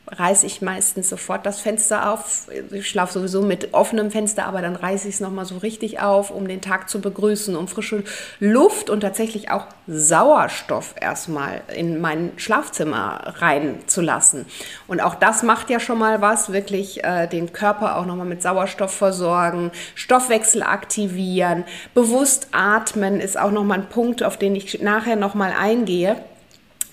reiße 0.08 0.46
ich 0.46 0.62
meistens 0.62 1.08
sofort 1.08 1.46
das 1.46 1.60
Fenster 1.60 2.12
auf. 2.12 2.48
Ich 2.70 2.88
schlafe 2.88 3.12
sowieso 3.12 3.42
mit 3.42 3.74
offenem 3.74 4.10
Fenster, 4.10 4.46
aber 4.46 4.62
dann 4.62 4.76
reiße 4.76 5.08
ich 5.08 5.14
es 5.14 5.20
nochmal 5.20 5.44
so 5.44 5.58
richtig 5.58 6.00
auf, 6.00 6.30
um 6.30 6.46
den 6.46 6.60
Tag 6.60 6.88
zu 6.88 7.00
begrüßen, 7.00 7.56
um 7.56 7.66
frische 7.66 8.04
Luft 8.38 8.88
und 8.88 9.00
tatsächlich 9.00 9.50
auch 9.50 9.66
Sauerstoff 9.88 10.94
erstmal 11.00 11.62
in 11.74 12.00
mein 12.00 12.32
Schlafzimmer 12.36 13.34
reinzulassen. 13.38 14.46
Und 14.86 15.00
auch 15.00 15.16
das 15.16 15.42
macht 15.42 15.70
ja 15.70 15.80
schon 15.80 15.98
mal 15.98 16.20
was, 16.20 16.52
wirklich 16.52 17.02
äh, 17.04 17.26
den 17.26 17.52
Körper 17.52 17.96
auch 17.96 18.06
nochmal 18.06 18.26
mit 18.26 18.42
Sauerstoff 18.42 18.92
versorgen, 18.92 19.72
Stoffwechsel 19.94 20.62
aktivieren, 20.62 21.64
bewusst 21.94 22.48
atmen 22.52 23.20
ist 23.20 23.38
auch 23.38 23.50
nochmal 23.50 23.80
ein 23.80 23.88
Punkt, 23.88 24.22
auf 24.22 24.36
den 24.36 24.54
ich 24.54 24.80
nachher 24.80 25.16
nochmal 25.16 25.52
eingehe. 25.58 26.16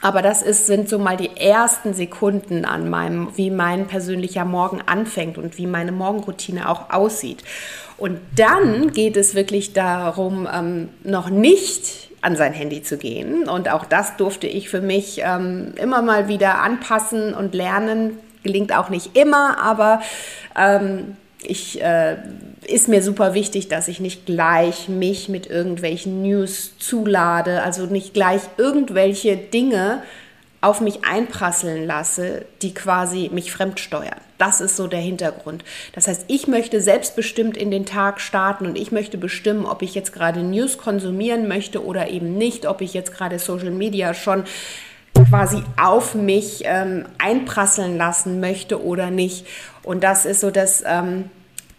Aber 0.04 0.22
das 0.22 0.42
ist, 0.42 0.68
sind 0.68 0.90
so 0.90 1.00
mal 1.00 1.16
die 1.16 1.38
ersten 1.38 1.94
Sekunden 1.94 2.66
an 2.66 2.90
meinem, 2.90 3.30
wie 3.38 3.50
mein 3.50 3.88
persönlicher 3.88 4.44
Morgen 4.44 4.82
anfängt 4.86 5.38
und 5.38 5.58
wie 5.58 5.66
meine 5.66 5.94
Morgenroutine 5.94 6.68
auch 6.68 6.90
aussieht. 6.90 7.42
Und 7.98 8.20
dann 8.36 8.92
geht 8.92 9.16
es 9.16 9.34
wirklich 9.34 9.72
darum, 9.72 10.46
ähm, 10.54 10.90
noch 11.06 11.30
nicht 11.30 12.10
an 12.20 12.36
sein 12.36 12.52
Handy 12.52 12.84
zu 12.84 12.98
gehen. 12.98 13.48
Und 13.48 13.72
auch 13.72 13.86
das 13.86 14.18
durfte 14.18 14.46
ich 14.46 14.68
für 14.68 14.82
mich 14.82 15.22
ähm, 15.24 15.74
immer 15.82 16.02
mal 16.02 16.28
wieder 16.28 16.60
anpassen 16.60 17.34
und 17.34 17.56
lernen. 17.56 18.20
Gelingt 18.44 18.76
auch 18.76 18.90
nicht 18.90 19.16
immer, 19.16 19.58
aber 19.58 20.02
ähm, 20.58 21.16
ich, 21.44 21.82
äh, 21.82 22.18
ist 22.68 22.88
mir 22.88 23.02
super 23.02 23.34
wichtig, 23.34 23.68
dass 23.68 23.88
ich 23.88 24.00
nicht 24.00 24.26
gleich 24.26 24.90
mich 24.90 25.30
mit 25.30 25.48
irgendwelchen 25.48 26.22
News 26.22 26.74
zulade, 26.80 27.64
also 27.64 27.86
nicht 27.86 28.14
gleich 28.14 28.42
irgendwelche 28.58 29.38
Dinge 29.38 30.04
auf 30.64 30.80
mich 30.80 31.04
einprasseln 31.04 31.86
lasse, 31.86 32.46
die 32.62 32.74
quasi 32.74 33.30
mich 33.34 33.52
fremdsteuern. 33.52 34.22
Das 34.38 34.62
ist 34.62 34.78
so 34.78 34.88
der 34.88 35.02
Hintergrund. 35.02 35.64
Das 35.94 36.08
heißt, 36.08 36.26
ich 36.30 36.48
möchte 36.48 36.80
selbstbestimmt 36.80 37.58
in 37.58 37.70
den 37.70 37.86
Tag 37.86 38.22
starten 38.22 38.66
und 38.66 38.78
ich 38.78 38.94
möchte 38.94 39.18
bestimmen, 39.18 39.66
ob 39.66 39.82
ich 39.82 39.94
jetzt 39.94 40.14
gerade 40.14 40.42
News 40.42 40.78
konsumieren 40.78 41.50
möchte 41.50 41.86
oder 41.86 42.10
eben 42.10 42.38
nicht, 42.38 42.66
ob 42.66 42.80
ich 42.80 42.94
jetzt 42.94 43.14
gerade 43.14 43.40
Social 43.40 43.72
Media 43.72 44.14
schon 44.14 44.46
quasi 45.30 45.62
auf 45.82 46.16
mich 46.16 46.62
ähm, 46.64 47.06
einprasseln 47.18 47.98
lassen 47.98 48.40
möchte 48.40 48.84
oder 48.84 49.12
nicht. 49.12 49.46
Und 49.84 50.04
das 50.04 50.26
ist 50.26 50.40
so 50.40 50.50
das, 50.50 50.82
ähm, 50.86 51.30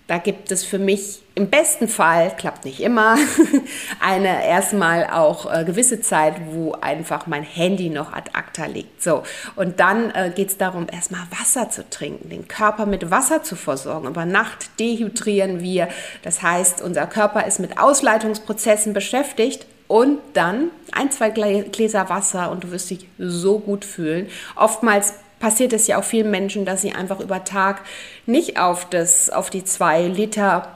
da 0.07 0.19
gibt 0.19 0.53
es 0.53 0.65
für 0.65 0.79
mich 0.79 1.23
im 1.35 1.49
besten 1.49 1.89
Fall, 1.89 2.33
klappt 2.37 2.65
nicht 2.65 2.81
immer, 2.81 3.17
eine 4.01 4.47
erstmal 4.47 5.09
auch 5.11 5.53
äh, 5.53 5.65
gewisse 5.65 6.01
Zeit, 6.01 6.35
wo 6.51 6.73
einfach 6.73 7.27
mein 7.27 7.43
Handy 7.43 7.89
noch 7.89 8.13
ad 8.13 8.31
acta 8.35 8.67
liegt. 8.67 9.03
So, 9.03 9.23
und 9.57 9.81
dann 9.81 10.11
äh, 10.11 10.31
geht 10.35 10.49
es 10.49 10.59
darum, 10.59 10.87
erstmal 10.93 11.23
Wasser 11.31 11.71
zu 11.71 11.89
trinken, 11.89 12.29
den 12.29 12.47
Körper 12.47 12.87
mit 12.87 13.11
Wasser 13.11 13.43
zu 13.43 13.57
versorgen. 13.57 14.07
Über 14.07 14.27
Nacht 14.27 14.79
dehydrieren 14.79 15.61
wir. 15.61 15.89
Das 16.23 16.43
heißt, 16.43 16.83
unser 16.83 17.07
Körper 17.07 17.47
ist 17.47 17.59
mit 17.59 17.79
Ausleitungsprozessen 17.79 18.93
beschäftigt 18.93 19.67
und 19.89 20.19
dann 20.35 20.71
ein, 20.93 21.11
zwei 21.11 21.31
Gläser 21.31 22.09
Wasser 22.09 22.51
und 22.51 22.65
du 22.65 22.71
wirst 22.71 22.91
dich 22.91 23.09
so 23.19 23.59
gut 23.59 23.85
fühlen. 23.85 24.29
Oftmals 24.55 25.15
passiert 25.45 25.75
es 25.75 25.87
ja 25.87 25.99
auch 25.99 26.05
vielen 26.05 26.31
Menschen, 26.31 26.65
dass 26.65 26.81
sie 26.81 26.95
einfach 26.95 27.21
über 27.21 27.45
Tag 27.45 27.83
nicht 28.25 28.59
auf, 28.59 28.89
das, 28.89 29.29
auf 29.29 29.51
die 29.51 29.63
zwei 29.63 30.07
Liter 30.07 30.67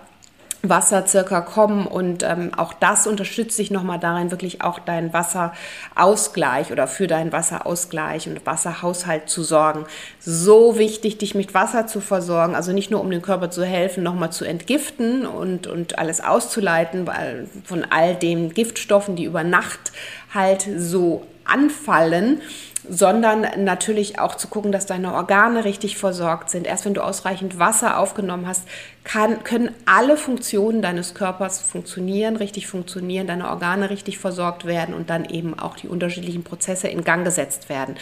Wasser 0.62 1.06
circa 1.06 1.40
kommen 1.40 1.86
und 1.86 2.22
ähm, 2.22 2.50
auch 2.54 2.74
das 2.74 3.06
unterstützt 3.06 3.56
sich 3.56 3.70
nochmal 3.70 3.98
darin, 3.98 4.30
wirklich 4.30 4.60
auch 4.60 4.78
deinen 4.78 5.14
Wasserausgleich 5.14 6.70
oder 6.70 6.86
für 6.86 7.06
deinen 7.06 7.32
Wasserausgleich 7.32 8.28
und 8.28 8.44
Wasserhaushalt 8.44 9.30
zu 9.30 9.42
sorgen. 9.42 9.86
So 10.20 10.76
wichtig, 10.76 11.16
dich 11.16 11.34
mit 11.34 11.54
Wasser 11.54 11.86
zu 11.86 12.02
versorgen, 12.02 12.54
also 12.54 12.72
nicht 12.72 12.90
nur 12.90 13.00
um 13.00 13.10
dem 13.10 13.22
Körper 13.22 13.50
zu 13.50 13.64
helfen, 13.64 14.02
nochmal 14.02 14.32
zu 14.32 14.44
entgiften 14.44 15.24
und, 15.24 15.66
und 15.66 15.98
alles 15.98 16.20
auszuleiten 16.20 17.06
weil 17.06 17.48
von 17.64 17.86
all 17.88 18.14
den 18.14 18.52
Giftstoffen, 18.52 19.16
die 19.16 19.24
über 19.24 19.44
Nacht 19.44 19.92
halt 20.34 20.68
so 20.76 21.22
anfallen, 21.48 22.40
sondern 22.88 23.46
natürlich 23.64 24.18
auch 24.18 24.36
zu 24.36 24.48
gucken, 24.48 24.72
dass 24.72 24.86
deine 24.86 25.12
Organe 25.12 25.64
richtig 25.64 25.98
versorgt 25.98 26.50
sind. 26.50 26.66
Erst 26.66 26.84
wenn 26.84 26.94
du 26.94 27.02
ausreichend 27.04 27.58
Wasser 27.58 27.98
aufgenommen 27.98 28.46
hast, 28.46 28.66
kann, 29.04 29.42
können 29.44 29.74
alle 29.84 30.16
Funktionen 30.16 30.80
deines 30.80 31.14
Körpers 31.14 31.60
funktionieren, 31.60 32.36
richtig 32.36 32.66
funktionieren, 32.66 33.26
deine 33.26 33.48
Organe 33.48 33.90
richtig 33.90 34.18
versorgt 34.18 34.64
werden 34.64 34.94
und 34.94 35.10
dann 35.10 35.24
eben 35.24 35.58
auch 35.58 35.76
die 35.76 35.88
unterschiedlichen 35.88 36.44
Prozesse 36.44 36.88
in 36.88 37.04
Gang 37.04 37.24
gesetzt 37.24 37.68
werden. 37.68 37.96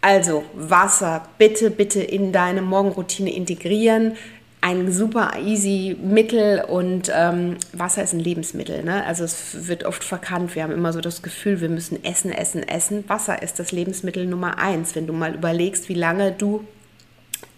Also 0.00 0.44
Wasser 0.52 1.28
bitte, 1.38 1.70
bitte 1.70 2.02
in 2.02 2.32
deine 2.32 2.60
Morgenroutine 2.60 3.32
integrieren 3.32 4.16
ein 4.62 4.92
super 4.92 5.32
easy 5.44 5.96
Mittel 6.00 6.62
und 6.62 7.10
ähm, 7.12 7.56
Wasser 7.72 8.04
ist 8.04 8.12
ein 8.12 8.20
Lebensmittel. 8.20 8.84
Ne? 8.84 9.04
Also 9.04 9.24
es 9.24 9.66
wird 9.66 9.84
oft 9.84 10.04
verkannt. 10.04 10.54
Wir 10.54 10.62
haben 10.62 10.72
immer 10.72 10.92
so 10.92 11.00
das 11.00 11.20
Gefühl, 11.20 11.60
wir 11.60 11.68
müssen 11.68 12.02
essen, 12.04 12.30
essen, 12.30 12.62
essen. 12.62 13.04
Wasser 13.08 13.42
ist 13.42 13.58
das 13.58 13.72
Lebensmittel 13.72 14.24
Nummer 14.24 14.58
eins. 14.58 14.94
Wenn 14.94 15.08
du 15.08 15.12
mal 15.12 15.34
überlegst, 15.34 15.88
wie 15.88 15.94
lange 15.94 16.30
du 16.30 16.64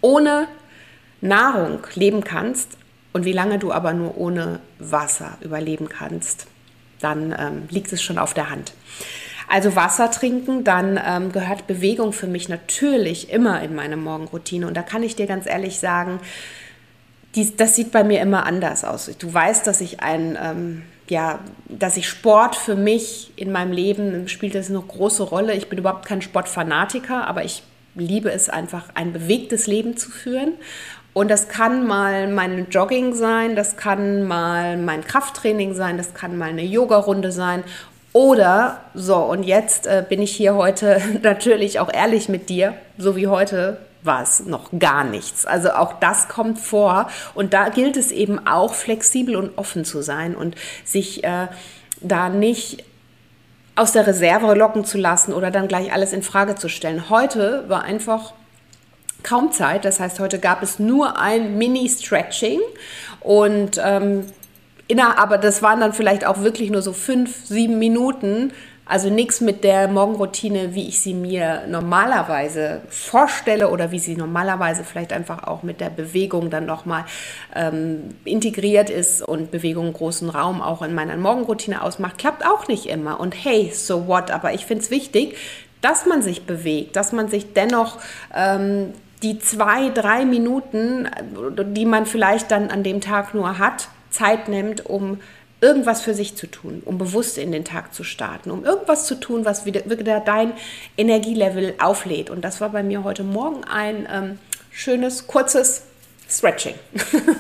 ohne 0.01 0.49
Nahrung 1.21 1.81
leben 1.95 2.25
kannst 2.25 2.79
und 3.13 3.27
wie 3.27 3.33
lange 3.33 3.59
du 3.59 3.71
aber 3.71 3.93
nur 3.93 4.17
ohne 4.17 4.61
Wasser 4.79 5.37
überleben 5.43 5.91
kannst, 5.91 6.47
dann 7.01 7.37
ähm, 7.39 7.65
liegt 7.69 7.93
es 7.93 8.03
schon 8.03 8.17
auf 8.17 8.33
der 8.33 8.49
Hand. 8.49 8.73
Also 9.47 9.77
Wasser 9.77 10.11
trinken, 10.11 10.65
dann 10.65 10.99
ähm, 11.07 11.33
gehört 11.33 11.67
Bewegung 11.67 12.15
für 12.15 12.27
mich 12.27 12.49
natürlich 12.49 13.31
immer 13.31 13.63
in 13.63 13.75
meine 13.75 13.99
Morgenroutine. 13.99 14.67
Und 14.67 14.75
da 14.75 14.83
kann 14.83 15.03
ich 15.03 15.17
dir 15.17 15.27
ganz 15.27 15.47
ehrlich 15.47 15.79
sagen, 15.79 16.19
dies, 17.35 17.57
das 17.57 17.75
sieht 17.75 17.91
bei 17.91 18.05
mir 18.05 18.21
immer 18.21 18.47
anders 18.47 18.85
aus. 18.85 19.11
Du 19.19 19.33
weißt, 19.33 19.67
dass 19.67 19.81
ich 19.81 20.01
ein, 20.01 20.39
ähm, 20.41 20.83
ja, 21.09 21.41
dass 21.69 21.97
ich 21.97 22.09
Sport 22.09 22.57
für 22.57 22.77
mich 22.77 23.33
in 23.37 23.53
meinem 23.53 23.73
Leben 23.73 24.29
spielt 24.29 24.55
das 24.55 24.71
eine 24.71 24.81
große 24.81 25.23
Rolle. 25.23 25.55
Ich 25.55 25.69
bin 25.69 25.79
überhaupt 25.79 26.07
kein 26.07 26.23
Sportfanatiker, 26.23 27.27
aber 27.27 27.45
ich 27.45 27.63
liebe 27.95 28.31
es 28.31 28.49
einfach, 28.49 28.85
ein 28.95 29.13
bewegtes 29.13 29.67
Leben 29.67 29.97
zu 29.97 30.11
führen. 30.11 30.55
Und 31.13 31.31
das 31.31 31.49
kann 31.49 31.87
mal 31.87 32.27
mein 32.29 32.67
Jogging 32.71 33.15
sein, 33.15 33.55
das 33.55 33.77
kann 33.77 34.25
mal 34.25 34.77
mein 34.77 35.05
Krafttraining 35.05 35.75
sein, 35.75 35.97
das 35.97 36.13
kann 36.13 36.37
mal 36.37 36.49
eine 36.49 36.65
Yoga-Runde 36.65 37.31
sein. 37.31 37.63
Oder 38.13 38.81
so, 38.95 39.17
und 39.17 39.45
jetzt 39.45 39.87
äh, 39.87 40.05
bin 40.09 40.23
ich 40.23 40.33
hier 40.33 40.55
heute 40.55 41.01
natürlich 41.23 41.79
auch 41.79 41.93
ehrlich 41.93 42.29
mit 42.29 42.49
dir, 42.49 42.75
so 42.99 43.17
wie 43.17 43.29
heute 43.29 43.79
war 44.05 44.23
es 44.23 44.45
noch 44.45 44.71
gar 44.79 45.03
nichts. 45.05 45.47
Also 45.47 45.71
auch 45.71 45.95
das 45.99 46.29
kommt 46.29 46.59
vor 46.59 47.09
und 47.35 47.55
da 47.55 47.71
gilt 47.71 47.97
es 47.97 48.13
eben 48.13 48.47
auch 48.47 48.75
flexibel 48.75 49.35
und 49.37 49.57
offen 49.59 49.85
zu 49.85 50.03
sein 50.03 50.37
und 50.37 50.55
sich 50.85 51.25
äh, 51.25 51.49
da 52.01 52.29
nicht 52.29 52.85
aus 53.77 53.93
der 53.93 54.07
Reserve 54.07 54.55
locken 54.55 54.85
zu 54.85 54.99
lassen 54.99 55.33
oder 55.33 55.51
dann 55.51 55.67
gleich 55.69 55.93
alles 55.93 56.13
in 56.13 56.23
Frage 56.23 56.55
zu 56.55 56.69
stellen. 56.69 57.11
Heute 57.11 57.65
war 57.69 57.83
einfach 57.83 58.35
kaum 59.23 59.51
Zeit. 59.51 59.85
Das 59.85 59.99
heißt, 59.99 60.21
heute 60.21 60.39
gab 60.39 60.63
es 60.63 60.79
nur 60.79 61.19
ein 61.19 61.59
Mini-Stretching 61.59 62.61
und 63.21 63.81
ähm, 63.83 64.27
aber 65.17 65.39
das 65.39 65.63
waren 65.63 65.81
dann 65.81 65.95
vielleicht 65.95 66.27
auch 66.27 66.43
wirklich 66.43 66.71
nur 66.71 66.83
so 66.83 66.93
fünf, 66.93 67.47
sieben 67.47 67.79
Minuten, 67.79 68.53
also 68.87 69.09
nichts 69.09 69.41
mit 69.41 69.65
der 69.65 69.89
Morgenroutine, 69.89 70.75
wie 70.75 70.89
ich 70.89 71.01
sie 71.01 71.15
mir 71.15 71.63
normalerweise 71.69 72.83
vorstelle 72.91 73.71
oder 73.71 73.91
wie 73.91 73.99
sie 73.99 74.15
normalerweise 74.15 74.85
vielleicht 74.85 75.13
einfach 75.13 75.45
auch 75.45 75.63
mit 75.63 75.81
der 75.81 75.89
Bewegung 75.89 76.51
dann 76.51 76.67
nochmal 76.67 77.07
ähm, 77.55 78.15
integriert 78.25 78.91
ist 78.91 79.23
und 79.23 79.51
Bewegung 79.51 79.93
großen 79.93 80.29
Raum 80.29 80.61
auch 80.61 80.83
in 80.83 80.95
meiner 80.95 81.17
Morgenroutine 81.17 81.83
ausmacht, 81.83 82.19
klappt 82.19 82.45
auch 82.45 82.69
nicht 82.69 82.87
immer. 82.87 83.21
Und 83.21 83.33
hey, 83.33 83.73
so 83.75 84.07
what? 84.07 84.31
Aber 84.31 84.53
ich 84.53 84.67
finde 84.67 84.85
es 84.85 84.91
wichtig, 84.91 85.37
dass 85.81 86.05
man 86.05 86.21
sich 86.21 86.45
bewegt, 86.45 86.97
dass 86.97 87.13
man 87.13 87.29
sich 87.29 87.55
dennoch 87.55 87.99
ähm, 88.35 88.93
die 89.23 89.39
zwei, 89.39 89.89
drei 89.89 90.27
Minuten, 90.27 91.09
die 91.75 91.87
man 91.87 92.05
vielleicht 92.05 92.51
dann 92.51 92.71
an 92.71 92.83
dem 92.83 93.01
Tag 93.01 93.33
nur 93.35 93.59
hat, 93.59 93.89
Zeit 94.11 94.49
nimmt, 94.49 94.85
um 94.85 95.21
irgendwas 95.65 96.03
für 96.03 96.13
sich 96.13 96.37
zu 96.37 96.47
tun, 96.47 96.83
um 96.85 96.99
bewusst 96.99 97.39
in 97.39 97.51
den 97.51 97.65
Tag 97.65 97.95
zu 97.95 98.05
starten, 98.05 98.51
um 98.51 98.67
irgendwas 98.67 99.07
zu 99.07 99.15
tun, 99.15 99.47
was 99.47 99.65
wieder, 99.65 99.89
wieder 99.89 100.21
dein 100.21 100.53
Energielevel 100.99 101.75
auflädt. 101.79 102.29
Und 102.29 102.45
das 102.45 102.61
war 102.61 102.69
bei 102.69 102.83
mir 102.83 103.03
heute 103.03 103.25
Morgen 103.25 103.65
ein 103.65 104.07
ähm, 104.13 104.39
schönes, 104.71 105.27
kurzes 105.27 105.85
Stretching. 106.29 106.75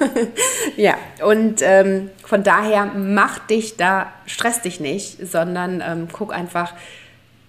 ja, 0.78 0.94
und 1.22 1.60
ähm, 1.60 2.10
von 2.24 2.42
daher 2.42 2.86
mach 2.86 3.40
dich 3.40 3.76
da, 3.76 4.10
stress 4.24 4.62
dich 4.62 4.80
nicht, 4.80 5.18
sondern 5.26 5.82
ähm, 5.86 6.08
guck 6.10 6.32
einfach, 6.32 6.72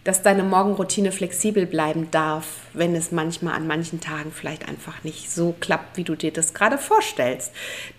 dass 0.06 0.22
deine 0.22 0.44
Morgenroutine 0.44 1.12
flexibel 1.12 1.66
bleiben 1.66 2.10
darf, 2.12 2.46
wenn 2.74 2.96
es 2.96 3.12
manchmal 3.12 3.56
an 3.56 3.68
manchen 3.68 4.00
Tagen 4.00 4.32
vielleicht 4.32 4.70
einfach 4.70 5.04
nicht 5.04 5.32
so 5.32 5.56
klappt, 5.60 5.98
wie 5.98 6.04
du 6.04 6.16
dir 6.16 6.32
das 6.32 6.54
gerade 6.54 6.78
vorstellst. 6.78 7.52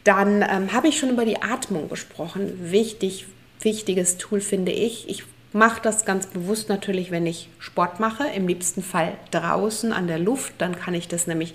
Dann 0.04 0.42
ähm, 0.42 0.72
habe 0.72 0.88
ich 0.88 0.98
schon 0.98 1.10
über 1.10 1.24
die 1.24 1.42
Atmung 1.42 1.88
gesprochen. 1.88 2.70
Wichtig, 2.70 3.26
wichtiges 3.60 4.18
Tool 4.18 4.40
finde 4.40 4.70
ich. 4.70 5.08
Ich 5.10 5.24
mache 5.52 5.82
das 5.82 6.04
ganz 6.04 6.28
bewusst 6.28 6.68
natürlich, 6.68 7.10
wenn 7.10 7.26
ich 7.26 7.48
Sport 7.58 7.98
mache, 7.98 8.24
im 8.36 8.46
liebsten 8.46 8.84
Fall 8.84 9.14
draußen 9.32 9.92
an 9.92 10.06
der 10.06 10.20
Luft. 10.20 10.54
Dann 10.58 10.78
kann 10.78 10.94
ich 10.94 11.08
das 11.08 11.26
nämlich 11.26 11.54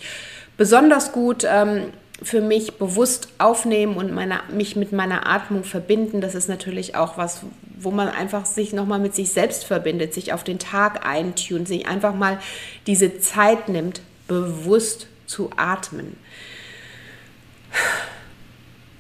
besonders 0.58 1.14
gut 1.14 1.48
ähm, 1.50 1.94
für 2.24 2.42
mich 2.42 2.78
bewusst 2.78 3.30
aufnehmen 3.40 3.98
und 3.98 4.14
meine, 4.14 4.42
mich 4.52 4.76
mit 4.76 4.92
meiner 4.92 5.28
Atmung 5.28 5.64
verbinden. 5.64 6.22
Das 6.22 6.36
ist 6.36 6.48
natürlich 6.48 6.96
auch 6.96 7.18
was, 7.18 7.42
wo 7.80 7.90
man 7.90 8.10
einfach 8.10 8.46
sich 8.46 8.74
nochmal 8.74 9.00
mit 9.00 9.16
sich 9.16 9.32
selbst 9.32 9.66
verbindet, 9.66 10.14
sich 10.14 10.32
auf 10.34 10.44
den 10.44 10.60
Tag 10.60 11.06
eintun, 11.06 11.66
sich 11.66 11.88
einfach 11.88 12.14
mal 12.14 12.40
diese 12.86 13.20
Zeit 13.20 13.70
nimmt, 13.70 14.02
bewusst 14.28 15.08
zu 15.26 15.50
atmen. 15.56 16.16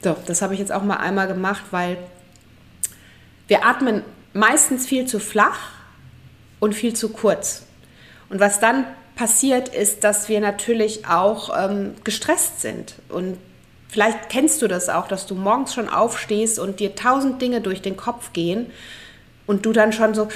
So, 0.03 0.17
das 0.25 0.41
habe 0.41 0.55
ich 0.55 0.59
jetzt 0.59 0.71
auch 0.71 0.83
mal 0.83 0.97
einmal 0.97 1.27
gemacht, 1.27 1.65
weil 1.69 1.97
wir 3.47 3.65
atmen 3.65 4.01
meistens 4.33 4.87
viel 4.87 5.05
zu 5.05 5.19
flach 5.19 5.59
und 6.59 6.73
viel 6.73 6.95
zu 6.95 7.09
kurz. 7.09 7.67
Und 8.29 8.39
was 8.39 8.59
dann 8.59 8.85
passiert, 9.21 9.69
ist, 9.69 10.03
dass 10.03 10.29
wir 10.29 10.39
natürlich 10.39 11.05
auch 11.05 11.55
ähm, 11.55 11.93
gestresst 12.03 12.59
sind. 12.59 12.95
Und 13.07 13.37
vielleicht 13.87 14.29
kennst 14.29 14.63
du 14.63 14.67
das 14.67 14.89
auch, 14.89 15.07
dass 15.07 15.27
du 15.27 15.35
morgens 15.35 15.75
schon 15.75 15.87
aufstehst 15.87 16.57
und 16.57 16.79
dir 16.79 16.95
tausend 16.95 17.39
Dinge 17.39 17.61
durch 17.61 17.83
den 17.83 17.97
Kopf 17.97 18.33
gehen 18.33 18.71
und 19.45 19.63
du 19.63 19.73
dann 19.73 19.93
schon 19.93 20.15
so 20.15 20.27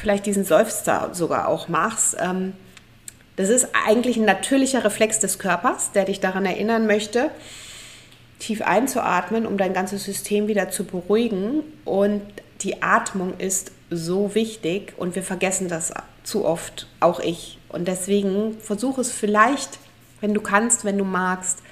vielleicht 0.00 0.24
diesen 0.24 0.46
Seufzer 0.46 1.10
sogar 1.12 1.48
auch 1.48 1.68
machst. 1.68 2.16
Ähm, 2.18 2.54
das 3.36 3.50
ist 3.50 3.68
eigentlich 3.86 4.16
ein 4.16 4.24
natürlicher 4.24 4.82
Reflex 4.86 5.18
des 5.18 5.38
Körpers, 5.38 5.92
der 5.92 6.06
dich 6.06 6.18
daran 6.18 6.46
erinnern 6.46 6.86
möchte, 6.86 7.30
tief 8.38 8.62
einzuatmen, 8.62 9.44
um 9.44 9.58
dein 9.58 9.74
ganzes 9.74 10.04
System 10.04 10.48
wieder 10.48 10.70
zu 10.70 10.84
beruhigen. 10.84 11.62
Und 11.84 12.22
die 12.62 12.82
Atmung 12.82 13.34
ist 13.36 13.70
so 13.90 14.34
wichtig 14.34 14.94
und 14.96 15.14
wir 15.14 15.22
vergessen 15.22 15.68
das 15.68 15.92
zu 16.22 16.46
oft, 16.46 16.86
auch 17.00 17.20
ich. 17.20 17.57
Und 17.68 17.88
deswegen 17.88 18.58
versuch 18.60 18.98
es 18.98 19.12
vielleicht, 19.12 19.78
wenn 20.20 20.34
du 20.34 20.40
kannst, 20.40 20.84
wenn 20.84 20.98
du 20.98 21.04
magst, 21.04 21.62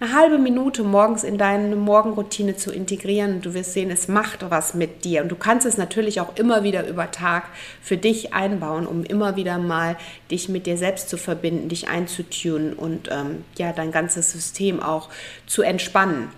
eine 0.00 0.12
halbe 0.12 0.38
Minute 0.38 0.84
morgens 0.84 1.24
in 1.24 1.38
deine 1.38 1.74
Morgenroutine 1.74 2.56
zu 2.56 2.70
integrieren. 2.70 3.40
Du 3.40 3.52
wirst 3.54 3.72
sehen, 3.72 3.90
es 3.90 4.06
macht 4.06 4.48
was 4.48 4.74
mit 4.74 5.04
dir. 5.04 5.22
Und 5.22 5.28
du 5.28 5.34
kannst 5.34 5.66
es 5.66 5.76
natürlich 5.76 6.20
auch 6.20 6.36
immer 6.36 6.62
wieder 6.62 6.86
über 6.86 7.10
Tag 7.10 7.48
für 7.82 7.96
dich 7.96 8.32
einbauen, 8.32 8.86
um 8.86 9.02
immer 9.02 9.34
wieder 9.34 9.58
mal 9.58 9.96
dich 10.30 10.48
mit 10.48 10.66
dir 10.66 10.76
selbst 10.76 11.08
zu 11.08 11.16
verbinden, 11.16 11.68
dich 11.68 11.88
einzutunen 11.88 12.74
und 12.74 13.08
ähm, 13.10 13.44
ja, 13.56 13.72
dein 13.72 13.90
ganzes 13.90 14.30
System 14.30 14.80
auch 14.80 15.08
zu 15.46 15.62
entspannen. 15.62 16.28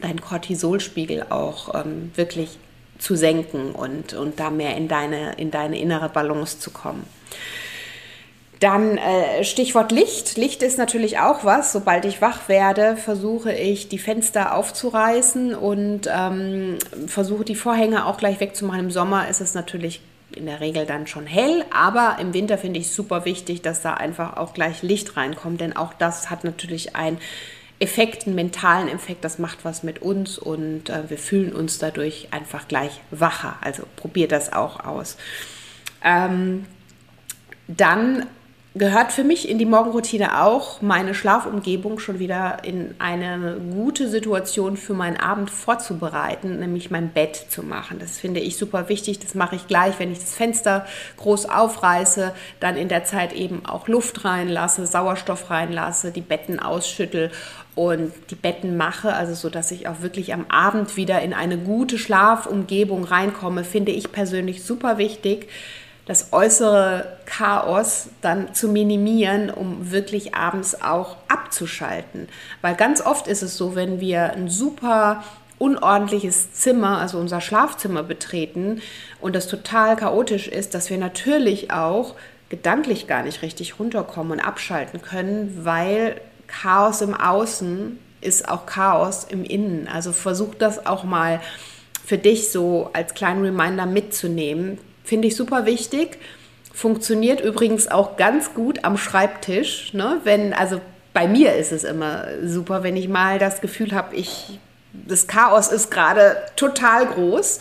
Dein 0.00 0.20
Cortisolspiegel 0.20 1.26
auch 1.30 1.74
ähm, 1.74 2.12
wirklich 2.14 2.58
zu 2.98 3.16
senken 3.16 3.72
und, 3.72 4.14
und 4.14 4.38
da 4.38 4.50
mehr 4.50 4.76
in 4.76 4.86
deine, 4.86 5.32
in 5.32 5.50
deine 5.50 5.80
innere 5.80 6.08
Balance 6.08 6.60
zu 6.60 6.70
kommen. 6.70 7.04
Dann 8.64 8.96
äh, 8.96 9.44
Stichwort 9.44 9.92
Licht. 9.92 10.38
Licht 10.38 10.62
ist 10.62 10.78
natürlich 10.78 11.18
auch 11.18 11.44
was. 11.44 11.70
Sobald 11.70 12.06
ich 12.06 12.22
wach 12.22 12.48
werde, 12.48 12.96
versuche 12.96 13.52
ich 13.52 13.90
die 13.90 13.98
Fenster 13.98 14.56
aufzureißen 14.56 15.54
und 15.54 16.08
ähm, 16.10 16.78
versuche 17.06 17.44
die 17.44 17.56
Vorhänge 17.56 18.06
auch 18.06 18.16
gleich 18.16 18.40
wegzumachen. 18.40 18.80
Im 18.80 18.90
Sommer 18.90 19.28
ist 19.28 19.42
es 19.42 19.52
natürlich 19.52 20.00
in 20.34 20.46
der 20.46 20.60
Regel 20.60 20.86
dann 20.86 21.06
schon 21.06 21.26
hell, 21.26 21.62
aber 21.74 22.16
im 22.18 22.32
Winter 22.32 22.56
finde 22.56 22.80
ich 22.80 22.90
super 22.90 23.26
wichtig, 23.26 23.60
dass 23.60 23.82
da 23.82 23.92
einfach 23.92 24.38
auch 24.38 24.54
gleich 24.54 24.80
Licht 24.80 25.14
reinkommt, 25.18 25.60
denn 25.60 25.76
auch 25.76 25.92
das 25.92 26.30
hat 26.30 26.44
natürlich 26.44 26.96
ein 26.96 27.18
Effekt, 27.80 28.26
einen 28.26 28.34
mentalen 28.34 28.88
Effekt, 28.88 29.26
das 29.26 29.38
macht 29.38 29.66
was 29.66 29.82
mit 29.82 30.00
uns 30.00 30.38
und 30.38 30.88
äh, 30.88 31.10
wir 31.10 31.18
fühlen 31.18 31.52
uns 31.52 31.78
dadurch 31.78 32.28
einfach 32.30 32.66
gleich 32.66 33.02
wacher. 33.10 33.58
Also 33.60 33.82
probiert 33.96 34.32
das 34.32 34.54
auch 34.54 34.82
aus. 34.82 35.18
Ähm, 36.02 36.64
dann 37.68 38.26
gehört 38.76 39.12
für 39.12 39.22
mich 39.22 39.48
in 39.48 39.58
die 39.58 39.66
Morgenroutine 39.66 40.42
auch, 40.42 40.82
meine 40.82 41.14
Schlafumgebung 41.14 42.00
schon 42.00 42.18
wieder 42.18 42.64
in 42.64 42.96
eine 42.98 43.60
gute 43.72 44.08
Situation 44.08 44.76
für 44.76 44.94
meinen 44.94 45.16
Abend 45.16 45.48
vorzubereiten, 45.48 46.58
nämlich 46.58 46.90
mein 46.90 47.10
Bett 47.10 47.36
zu 47.36 47.62
machen. 47.62 48.00
Das 48.00 48.18
finde 48.18 48.40
ich 48.40 48.56
super 48.56 48.88
wichtig. 48.88 49.20
Das 49.20 49.36
mache 49.36 49.54
ich 49.54 49.68
gleich, 49.68 50.00
wenn 50.00 50.10
ich 50.10 50.18
das 50.18 50.34
Fenster 50.34 50.86
groß 51.18 51.46
aufreiße, 51.46 52.34
dann 52.58 52.76
in 52.76 52.88
der 52.88 53.04
Zeit 53.04 53.32
eben 53.32 53.64
auch 53.64 53.86
Luft 53.86 54.24
reinlasse, 54.24 54.86
Sauerstoff 54.86 55.50
reinlasse, 55.50 56.10
die 56.10 56.20
Betten 56.20 56.58
ausschüttel 56.58 57.30
und 57.76 58.12
die 58.30 58.36
Betten 58.36 58.76
mache, 58.76 59.14
also 59.14 59.34
so, 59.34 59.50
dass 59.50 59.70
ich 59.70 59.86
auch 59.86 60.00
wirklich 60.00 60.32
am 60.32 60.46
Abend 60.48 60.96
wieder 60.96 61.22
in 61.22 61.32
eine 61.32 61.58
gute 61.58 61.98
Schlafumgebung 61.98 63.04
reinkomme, 63.04 63.62
finde 63.62 63.92
ich 63.92 64.10
persönlich 64.10 64.64
super 64.64 64.98
wichtig 64.98 65.48
das 66.06 66.32
äußere 66.32 67.16
Chaos 67.24 68.08
dann 68.20 68.54
zu 68.54 68.68
minimieren, 68.68 69.50
um 69.50 69.90
wirklich 69.90 70.34
abends 70.34 70.82
auch 70.82 71.16
abzuschalten. 71.28 72.28
Weil 72.60 72.74
ganz 72.74 73.00
oft 73.00 73.26
ist 73.26 73.42
es 73.42 73.56
so, 73.56 73.74
wenn 73.74 74.00
wir 74.00 74.32
ein 74.32 74.48
super 74.48 75.24
unordentliches 75.58 76.52
Zimmer, 76.52 76.98
also 76.98 77.18
unser 77.18 77.40
Schlafzimmer 77.40 78.02
betreten 78.02 78.82
und 79.20 79.34
das 79.34 79.46
total 79.46 79.96
chaotisch 79.96 80.48
ist, 80.48 80.74
dass 80.74 80.90
wir 80.90 80.98
natürlich 80.98 81.70
auch 81.70 82.16
gedanklich 82.50 83.06
gar 83.06 83.22
nicht 83.22 83.42
richtig 83.42 83.78
runterkommen 83.78 84.32
und 84.32 84.40
abschalten 84.40 85.00
können, 85.00 85.60
weil 85.62 86.20
Chaos 86.46 87.00
im 87.00 87.14
Außen 87.14 87.98
ist 88.20 88.48
auch 88.48 88.66
Chaos 88.66 89.24
im 89.24 89.44
Innen. 89.44 89.88
Also 89.88 90.12
versuch 90.12 90.54
das 90.54 90.86
auch 90.86 91.04
mal 91.04 91.40
für 92.04 92.18
dich 92.18 92.50
so 92.50 92.90
als 92.92 93.14
kleinen 93.14 93.42
Reminder 93.42 93.86
mitzunehmen, 93.86 94.78
Finde 95.04 95.28
ich 95.28 95.36
super 95.36 95.66
wichtig. 95.66 96.18
Funktioniert 96.72 97.40
übrigens 97.40 97.88
auch 97.88 98.16
ganz 98.16 98.54
gut 98.54 98.84
am 98.84 98.96
Schreibtisch. 98.96 99.94
Ne? 99.94 100.20
Wenn, 100.24 100.52
also 100.52 100.80
bei 101.12 101.28
mir 101.28 101.54
ist 101.54 101.70
es 101.70 101.84
immer 101.84 102.26
super, 102.42 102.82
wenn 102.82 102.96
ich 102.96 103.08
mal 103.08 103.38
das 103.38 103.60
Gefühl 103.60 103.92
habe, 103.92 104.16
ich, 104.16 104.58
das 104.92 105.28
Chaos 105.28 105.68
ist 105.68 105.90
gerade 105.90 106.36
total 106.56 107.06
groß. 107.06 107.60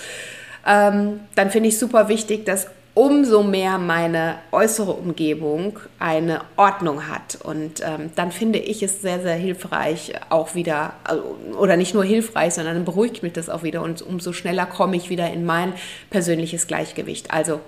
Ähm, 0.65 1.19
dann 1.35 1.51
finde 1.51 1.69
ich 1.69 1.77
super 1.77 2.07
wichtig, 2.07 2.45
dass 2.45 2.67
umso 2.95 3.41
mehr 3.41 3.79
meine 3.79 4.35
äußere 4.51 4.91
Umgebung 4.91 5.79
eine 5.97 6.41
Ordnung 6.57 7.07
hat. 7.07 7.39
Und 7.41 7.81
ähm, 7.81 8.11
dann 8.15 8.31
finde 8.31 8.59
ich 8.59 8.83
es 8.83 9.01
sehr, 9.01 9.21
sehr 9.21 9.35
hilfreich, 9.35 10.13
auch 10.29 10.53
wieder, 10.53 10.93
also, 11.03 11.35
oder 11.57 11.75
nicht 11.75 11.95
nur 11.95 12.03
hilfreich, 12.03 12.53
sondern 12.53 12.85
beruhigt 12.85 13.23
mich 13.23 13.33
das 13.33 13.49
auch 13.49 13.63
wieder 13.63 13.81
und 13.81 14.01
umso 14.01 14.31
schneller 14.31 14.65
komme 14.65 14.95
ich 14.95 15.09
wieder 15.09 15.31
in 15.31 15.45
mein 15.45 15.73
persönliches 16.11 16.67
Gleichgewicht. 16.67 17.31
Also 17.31 17.61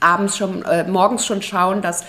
abends 0.00 0.36
schon, 0.36 0.64
äh, 0.64 0.84
morgens 0.84 1.24
schon 1.24 1.42
schauen, 1.42 1.80
dass 1.80 2.04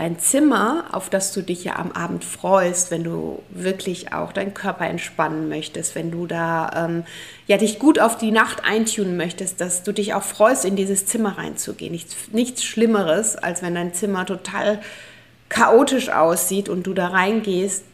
dein 0.00 0.18
Zimmer, 0.18 0.86
auf 0.92 1.10
das 1.10 1.30
du 1.32 1.42
dich 1.42 1.64
ja 1.64 1.76
am 1.76 1.92
Abend 1.92 2.24
freust, 2.24 2.90
wenn 2.90 3.04
du 3.04 3.42
wirklich 3.50 4.14
auch 4.14 4.32
deinen 4.32 4.54
Körper 4.54 4.86
entspannen 4.86 5.50
möchtest, 5.50 5.94
wenn 5.94 6.10
du 6.10 6.26
da 6.26 6.86
ähm, 6.88 7.04
ja 7.46 7.58
dich 7.58 7.78
gut 7.78 7.98
auf 8.00 8.16
die 8.16 8.30
Nacht 8.30 8.64
eintunen 8.64 9.18
möchtest, 9.18 9.60
dass 9.60 9.82
du 9.82 9.92
dich 9.92 10.14
auch 10.14 10.22
freust, 10.22 10.64
in 10.64 10.74
dieses 10.74 11.04
Zimmer 11.04 11.36
reinzugehen. 11.36 11.92
Nichts, 11.92 12.16
nichts 12.32 12.64
Schlimmeres, 12.64 13.36
als 13.36 13.60
wenn 13.60 13.74
dein 13.74 13.92
Zimmer 13.92 14.24
total 14.24 14.80
chaotisch 15.50 16.08
aussieht 16.08 16.70
und 16.70 16.86
du 16.86 16.94
da 16.94 17.08
reingehst. 17.08 17.84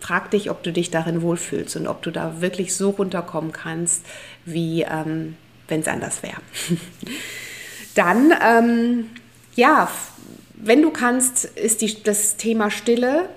Frag 0.00 0.30
dich, 0.30 0.50
ob 0.50 0.62
du 0.62 0.72
dich 0.72 0.90
darin 0.90 1.20
wohlfühlst 1.20 1.76
und 1.76 1.88
ob 1.88 2.00
du 2.00 2.10
da 2.10 2.40
wirklich 2.40 2.74
so 2.74 2.88
runterkommen 2.88 3.52
kannst, 3.52 4.06
wie 4.46 4.80
ähm, 4.80 5.36
wenn 5.68 5.80
es 5.80 5.88
anders 5.88 6.22
wäre. 6.22 6.40
Dann, 7.94 8.32
ähm, 8.42 9.10
ja, 9.56 9.90
wenn 10.62 10.82
du 10.82 10.90
kannst, 10.90 11.44
ist 11.44 11.82
die, 11.82 12.02
das 12.02 12.36
Thema 12.36 12.70
Stille 12.70 13.28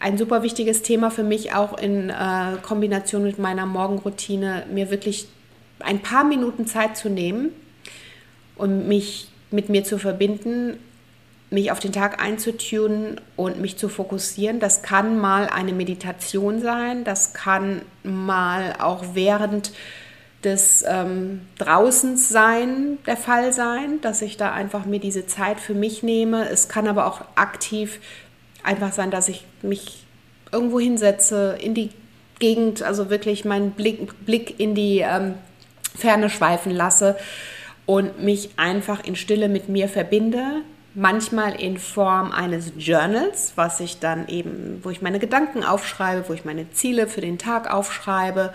ein 0.00 0.18
super 0.18 0.42
wichtiges 0.42 0.82
Thema 0.82 1.10
für 1.10 1.22
mich, 1.22 1.54
auch 1.54 1.78
in 1.78 2.10
äh, 2.10 2.56
Kombination 2.62 3.22
mit 3.22 3.38
meiner 3.38 3.64
Morgenroutine, 3.64 4.66
mir 4.70 4.90
wirklich 4.90 5.28
ein 5.80 6.00
paar 6.00 6.24
Minuten 6.24 6.66
Zeit 6.66 6.96
zu 6.96 7.08
nehmen 7.08 7.50
und 8.56 8.86
mich 8.86 9.28
mit 9.50 9.68
mir 9.70 9.84
zu 9.84 9.98
verbinden 9.98 10.78
mich 11.54 11.70
auf 11.70 11.78
den 11.78 11.92
Tag 11.92 12.22
einzutunen 12.22 13.20
und 13.36 13.60
mich 13.60 13.78
zu 13.78 13.88
fokussieren. 13.88 14.60
Das 14.60 14.82
kann 14.82 15.18
mal 15.18 15.46
eine 15.46 15.72
Meditation 15.72 16.60
sein, 16.60 17.04
das 17.04 17.32
kann 17.32 17.82
mal 18.02 18.74
auch 18.78 19.04
während 19.14 19.72
des 20.44 20.84
ähm, 20.86 21.42
Draußens 21.58 22.28
sein 22.28 22.98
der 23.06 23.16
Fall 23.16 23.52
sein, 23.52 24.00
dass 24.00 24.22
ich 24.22 24.36
da 24.36 24.52
einfach 24.52 24.84
mir 24.84 25.00
diese 25.00 25.26
Zeit 25.26 25.60
für 25.60 25.74
mich 25.74 26.02
nehme. 26.02 26.48
Es 26.48 26.68
kann 26.68 26.86
aber 26.86 27.06
auch 27.06 27.22
aktiv 27.34 28.00
einfach 28.62 28.92
sein, 28.92 29.10
dass 29.10 29.28
ich 29.28 29.44
mich 29.62 30.04
irgendwo 30.52 30.78
hinsetze, 30.78 31.56
in 31.60 31.74
die 31.74 31.90
Gegend, 32.38 32.82
also 32.82 33.10
wirklich 33.10 33.44
meinen 33.44 33.72
Blick, 33.72 34.24
Blick 34.24 34.58
in 34.58 34.74
die 34.74 34.98
ähm, 34.98 35.34
Ferne 35.96 36.28
schweifen 36.30 36.72
lasse 36.72 37.16
und 37.86 38.22
mich 38.22 38.50
einfach 38.56 39.04
in 39.04 39.16
Stille 39.16 39.48
mit 39.48 39.68
mir 39.68 39.88
verbinde. 39.88 40.62
Manchmal 40.94 41.60
in 41.60 41.78
Form 41.78 42.30
eines 42.30 42.72
Journals, 42.76 43.52
was 43.56 43.80
ich 43.80 43.98
dann 43.98 44.28
eben, 44.28 44.80
wo 44.82 44.90
ich 44.90 45.02
meine 45.02 45.18
Gedanken 45.18 45.64
aufschreibe, 45.64 46.28
wo 46.28 46.32
ich 46.32 46.44
meine 46.44 46.70
Ziele 46.70 47.08
für 47.08 47.20
den 47.20 47.38
Tag 47.38 47.72
aufschreibe 47.72 48.52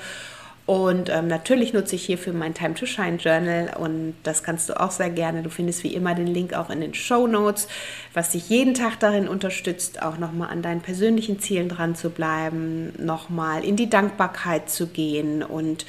und 0.70 1.10
ähm, 1.10 1.26
natürlich 1.26 1.74
nutze 1.74 1.96
ich 1.96 2.06
hierfür 2.06 2.32
mein 2.32 2.54
Time 2.54 2.76
to 2.76 2.86
Shine 2.86 3.16
Journal 3.16 3.76
und 3.80 4.14
das 4.22 4.44
kannst 4.44 4.70
du 4.70 4.80
auch 4.80 4.92
sehr 4.92 5.10
gerne. 5.10 5.42
Du 5.42 5.50
findest 5.50 5.84
wie 5.84 5.96
immer 5.96 6.14
den 6.14 6.28
Link 6.28 6.54
auch 6.54 6.70
in 6.70 6.80
den 6.80 6.94
Show 6.94 7.26
Notes, 7.26 7.68
was 8.14 8.34
dich 8.34 8.50
jeden 8.50 8.76
Tag 8.76 9.00
darin 9.00 9.28
unterstützt, 9.28 10.04
auch 10.04 10.20
nochmal 10.20 10.52
an 10.52 10.62
deinen 10.62 10.82
persönlichen 10.82 11.40
Zielen 11.40 11.70
dran 11.70 11.96
zu 11.96 12.12
bleiben, 12.12 12.94
nochmal 13.04 13.66
in 13.66 13.78
die 13.78 13.90
Dankbarkeit 13.90 14.70
zu 14.70 14.86
gehen 14.86 15.42
und 15.42 15.88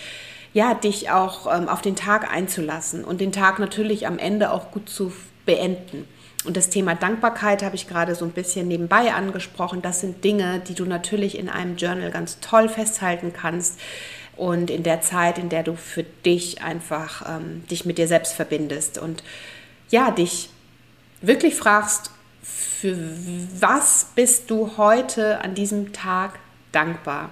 ja, 0.54 0.72
dich 0.72 1.10
auch 1.10 1.54
ähm, 1.54 1.68
auf 1.68 1.82
den 1.82 1.94
Tag 1.94 2.32
einzulassen 2.32 3.04
und 3.04 3.20
den 3.20 3.32
Tag 3.32 3.58
natürlich 3.58 4.06
am 4.06 4.18
Ende 4.18 4.50
auch 4.50 4.70
gut 4.70 4.88
zu 4.88 5.12
beenden. 5.44 6.08
Und 6.46 6.56
das 6.56 6.70
Thema 6.70 6.94
Dankbarkeit 6.94 7.62
habe 7.62 7.76
ich 7.76 7.86
gerade 7.86 8.14
so 8.14 8.24
ein 8.24 8.30
bisschen 8.30 8.66
nebenbei 8.66 9.12
angesprochen. 9.12 9.82
Das 9.82 10.00
sind 10.00 10.24
Dinge, 10.24 10.62
die 10.66 10.74
du 10.74 10.86
natürlich 10.86 11.38
in 11.38 11.50
einem 11.50 11.76
Journal 11.76 12.10
ganz 12.10 12.40
toll 12.40 12.70
festhalten 12.70 13.34
kannst 13.34 13.78
und 14.40 14.70
in 14.70 14.82
der 14.82 15.02
Zeit, 15.02 15.36
in 15.36 15.50
der 15.50 15.62
du 15.62 15.76
für 15.76 16.02
dich 16.02 16.62
einfach 16.62 17.28
ähm, 17.28 17.62
dich 17.70 17.84
mit 17.84 17.98
dir 17.98 18.08
selbst 18.08 18.32
verbindest 18.32 18.96
und 18.96 19.22
ja, 19.90 20.10
dich 20.10 20.48
wirklich 21.20 21.54
fragst, 21.54 22.10
für 22.42 22.96
was 23.60 24.06
bist 24.14 24.50
du 24.50 24.78
heute 24.78 25.42
an 25.42 25.54
diesem 25.54 25.92
Tag 25.92 26.38
dankbar? 26.72 27.28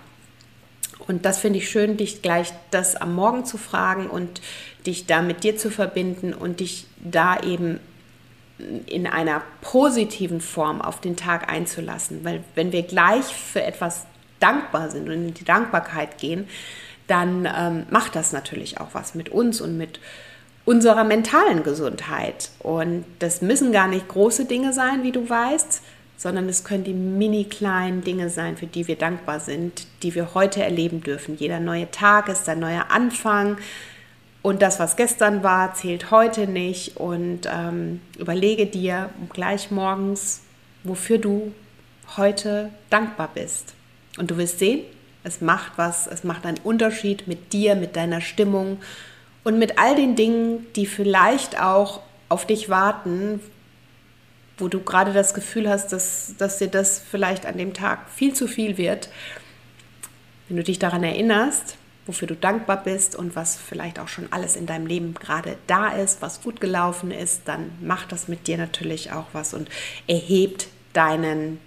Und 1.06 1.24
das 1.24 1.38
finde 1.38 1.60
ich 1.60 1.70
schön, 1.70 1.96
dich 1.96 2.20
gleich 2.20 2.52
das 2.70 2.94
am 2.94 3.14
Morgen 3.14 3.46
zu 3.46 3.56
fragen 3.56 4.08
und 4.10 4.42
dich 4.84 5.06
da 5.06 5.22
mit 5.22 5.44
dir 5.44 5.56
zu 5.56 5.70
verbinden 5.70 6.34
und 6.34 6.60
dich 6.60 6.86
da 7.02 7.40
eben 7.40 7.80
in 8.84 9.06
einer 9.06 9.40
positiven 9.62 10.42
Form 10.42 10.82
auf 10.82 11.00
den 11.00 11.16
Tag 11.16 11.50
einzulassen. 11.50 12.22
Weil 12.22 12.44
wenn 12.54 12.72
wir 12.72 12.82
gleich 12.82 13.24
für 13.24 13.62
etwas 13.62 14.04
dankbar 14.40 14.90
sind 14.90 15.08
und 15.08 15.14
in 15.14 15.34
die 15.34 15.44
Dankbarkeit 15.44 16.18
gehen, 16.18 16.46
dann 17.08 17.48
ähm, 17.52 17.86
macht 17.90 18.14
das 18.14 18.32
natürlich 18.32 18.80
auch 18.80 18.90
was 18.92 19.14
mit 19.14 19.30
uns 19.30 19.60
und 19.60 19.76
mit 19.76 19.98
unserer 20.64 21.02
mentalen 21.02 21.62
Gesundheit. 21.62 22.50
Und 22.60 23.04
das 23.18 23.42
müssen 23.42 23.72
gar 23.72 23.88
nicht 23.88 24.06
große 24.06 24.44
Dinge 24.44 24.72
sein, 24.72 25.02
wie 25.02 25.12
du 25.12 25.28
weißt, 25.28 25.82
sondern 26.18 26.48
es 26.48 26.64
können 26.64 26.84
die 26.84 26.92
mini 26.92 27.44
kleinen 27.44 28.02
Dinge 28.02 28.28
sein, 28.28 28.56
für 28.56 28.66
die 28.66 28.86
wir 28.86 28.96
dankbar 28.96 29.40
sind, 29.40 29.86
die 30.02 30.14
wir 30.14 30.34
heute 30.34 30.62
erleben 30.62 31.02
dürfen. 31.02 31.36
Jeder 31.38 31.58
neue 31.58 31.90
Tag 31.90 32.28
ist 32.28 32.48
ein 32.48 32.58
neuer 32.58 32.86
Anfang. 32.90 33.56
Und 34.42 34.60
das, 34.62 34.78
was 34.78 34.96
gestern 34.96 35.42
war, 35.42 35.74
zählt 35.74 36.10
heute 36.10 36.46
nicht. 36.46 36.98
Und 36.98 37.48
ähm, 37.50 38.00
überlege 38.18 38.66
dir 38.66 39.10
gleich 39.32 39.70
morgens, 39.70 40.42
wofür 40.84 41.18
du 41.18 41.52
heute 42.16 42.70
dankbar 42.90 43.30
bist. 43.32 43.74
Und 44.18 44.30
du 44.30 44.36
wirst 44.36 44.58
sehen, 44.58 44.82
es 45.28 45.40
macht 45.40 45.72
was, 45.76 46.06
es 46.06 46.24
macht 46.24 46.46
einen 46.46 46.58
Unterschied 46.64 47.28
mit 47.28 47.52
dir, 47.52 47.76
mit 47.76 47.94
deiner 47.94 48.20
Stimmung 48.20 48.80
und 49.44 49.58
mit 49.58 49.78
all 49.78 49.94
den 49.94 50.16
Dingen, 50.16 50.66
die 50.74 50.86
vielleicht 50.86 51.60
auch 51.60 52.00
auf 52.28 52.46
dich 52.46 52.68
warten, 52.68 53.40
wo 54.56 54.68
du 54.68 54.80
gerade 54.80 55.12
das 55.12 55.34
Gefühl 55.34 55.68
hast, 55.68 55.92
dass, 55.92 56.34
dass 56.38 56.58
dir 56.58 56.68
das 56.68 56.98
vielleicht 56.98 57.46
an 57.46 57.58
dem 57.58 57.74
Tag 57.74 58.10
viel 58.10 58.34
zu 58.34 58.48
viel 58.48 58.76
wird. 58.76 59.08
Wenn 60.48 60.56
du 60.56 60.64
dich 60.64 60.78
daran 60.78 61.04
erinnerst, 61.04 61.76
wofür 62.06 62.26
du 62.26 62.34
dankbar 62.34 62.82
bist 62.82 63.14
und 63.14 63.36
was 63.36 63.56
vielleicht 63.56 64.00
auch 64.00 64.08
schon 64.08 64.32
alles 64.32 64.56
in 64.56 64.66
deinem 64.66 64.86
Leben 64.86 65.14
gerade 65.14 65.58
da 65.66 65.88
ist, 65.88 66.22
was 66.22 66.42
gut 66.42 66.60
gelaufen 66.60 67.10
ist, 67.10 67.42
dann 67.44 67.70
macht 67.80 68.12
das 68.12 68.28
mit 68.28 68.46
dir 68.46 68.56
natürlich 68.56 69.12
auch 69.12 69.26
was 69.32 69.54
und 69.54 69.68
erhebt 70.06 70.68
deinen 70.94 71.60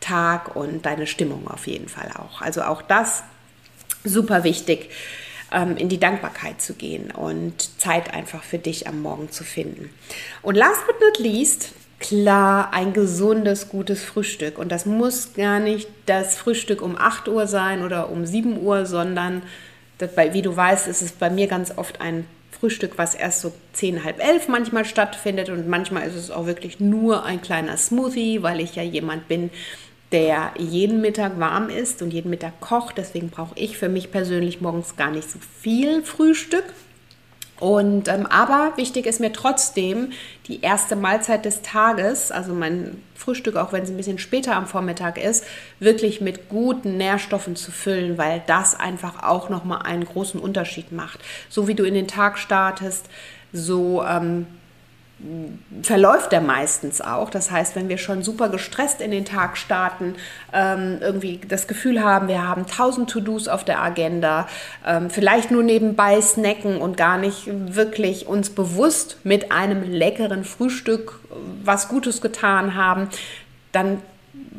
Tag 0.00 0.56
und 0.56 0.86
deine 0.86 1.06
Stimmung 1.06 1.48
auf 1.48 1.66
jeden 1.66 1.88
Fall 1.88 2.10
auch. 2.16 2.40
Also 2.40 2.62
auch 2.62 2.82
das 2.82 3.22
super 4.04 4.44
wichtig, 4.44 4.90
ähm, 5.52 5.76
in 5.76 5.88
die 5.88 6.00
Dankbarkeit 6.00 6.60
zu 6.60 6.74
gehen 6.74 7.10
und 7.10 7.80
Zeit 7.80 8.12
einfach 8.14 8.42
für 8.42 8.58
dich 8.58 8.86
am 8.86 9.02
Morgen 9.02 9.30
zu 9.30 9.44
finden. 9.44 9.90
Und 10.42 10.54
last 10.54 10.86
but 10.86 10.96
not 11.00 11.18
least, 11.18 11.72
klar, 11.98 12.72
ein 12.72 12.92
gesundes, 12.92 13.68
gutes 13.68 14.02
Frühstück. 14.02 14.58
Und 14.58 14.72
das 14.72 14.86
muss 14.86 15.34
gar 15.34 15.60
nicht 15.60 15.88
das 16.06 16.36
Frühstück 16.36 16.82
um 16.82 16.96
8 16.96 17.28
Uhr 17.28 17.46
sein 17.46 17.82
oder 17.82 18.10
um 18.10 18.24
7 18.24 18.60
Uhr, 18.60 18.86
sondern 18.86 19.42
das, 19.98 20.10
wie 20.32 20.42
du 20.42 20.56
weißt, 20.56 20.88
ist 20.88 21.02
es 21.02 21.12
bei 21.12 21.28
mir 21.28 21.46
ganz 21.46 21.76
oft 21.76 22.00
ein 22.00 22.26
Frühstück, 22.50 22.92
was 22.96 23.14
erst 23.14 23.40
so 23.40 23.52
zehn, 23.72 24.04
halb 24.04 24.22
elf 24.22 24.48
manchmal 24.48 24.84
stattfindet 24.84 25.48
und 25.48 25.68
manchmal 25.68 26.06
ist 26.06 26.14
es 26.14 26.30
auch 26.30 26.46
wirklich 26.46 26.78
nur 26.78 27.24
ein 27.24 27.40
kleiner 27.40 27.76
Smoothie, 27.76 28.42
weil 28.42 28.60
ich 28.60 28.76
ja 28.76 28.82
jemand 28.82 29.28
bin, 29.28 29.50
der 30.12 30.52
jeden 30.58 31.00
Mittag 31.00 31.38
warm 31.38 31.68
ist 31.68 32.02
und 32.02 32.12
jeden 32.12 32.30
Mittag 32.30 32.60
kocht. 32.60 32.98
Deswegen 32.98 33.30
brauche 33.30 33.56
ich 33.56 33.78
für 33.78 33.88
mich 33.88 34.10
persönlich 34.10 34.60
morgens 34.60 34.96
gar 34.96 35.10
nicht 35.10 35.30
so 35.30 35.38
viel 35.60 36.02
Frühstück. 36.02 36.64
Und 37.60 38.08
ähm, 38.08 38.26
aber 38.26 38.72
wichtig 38.76 39.04
ist 39.04 39.20
mir 39.20 39.34
trotzdem 39.34 40.12
die 40.46 40.62
erste 40.62 40.96
Mahlzeit 40.96 41.44
des 41.44 41.60
Tages, 41.60 42.32
also 42.32 42.54
mein 42.54 43.02
Frühstück, 43.14 43.56
auch 43.56 43.72
wenn 43.74 43.82
es 43.82 43.90
ein 43.90 43.98
bisschen 43.98 44.18
später 44.18 44.56
am 44.56 44.66
Vormittag 44.66 45.22
ist, 45.22 45.44
wirklich 45.78 46.22
mit 46.22 46.48
guten 46.48 46.96
Nährstoffen 46.96 47.56
zu 47.56 47.70
füllen, 47.70 48.16
weil 48.16 48.42
das 48.46 48.80
einfach 48.80 49.22
auch 49.22 49.50
nochmal 49.50 49.82
einen 49.82 50.06
großen 50.06 50.40
Unterschied 50.40 50.90
macht. 50.90 51.20
So 51.50 51.68
wie 51.68 51.74
du 51.74 51.84
in 51.84 51.92
den 51.92 52.08
Tag 52.08 52.38
startest, 52.38 53.10
so 53.52 54.02
ähm, 54.04 54.46
verläuft 55.82 56.32
er 56.32 56.40
meistens 56.40 57.00
auch. 57.00 57.30
Das 57.30 57.50
heißt, 57.50 57.76
wenn 57.76 57.88
wir 57.88 57.98
schon 57.98 58.22
super 58.22 58.48
gestresst 58.48 59.00
in 59.00 59.10
den 59.10 59.24
Tag 59.24 59.58
starten, 59.58 60.14
ähm, 60.52 60.98
irgendwie 61.00 61.40
das 61.46 61.66
Gefühl 61.66 62.02
haben, 62.02 62.28
wir 62.28 62.46
haben 62.46 62.66
tausend 62.66 63.10
To-Dos 63.10 63.48
auf 63.48 63.64
der 63.64 63.82
Agenda, 63.82 64.48
ähm, 64.86 65.10
vielleicht 65.10 65.50
nur 65.50 65.62
nebenbei 65.62 66.20
snacken 66.20 66.80
und 66.80 66.96
gar 66.96 67.18
nicht 67.18 67.48
wirklich 67.48 68.26
uns 68.26 68.50
bewusst 68.50 69.18
mit 69.24 69.52
einem 69.52 69.82
leckeren 69.82 70.44
Frühstück 70.44 71.20
was 71.64 71.88
Gutes 71.88 72.20
getan 72.20 72.74
haben, 72.74 73.08
dann 73.72 74.02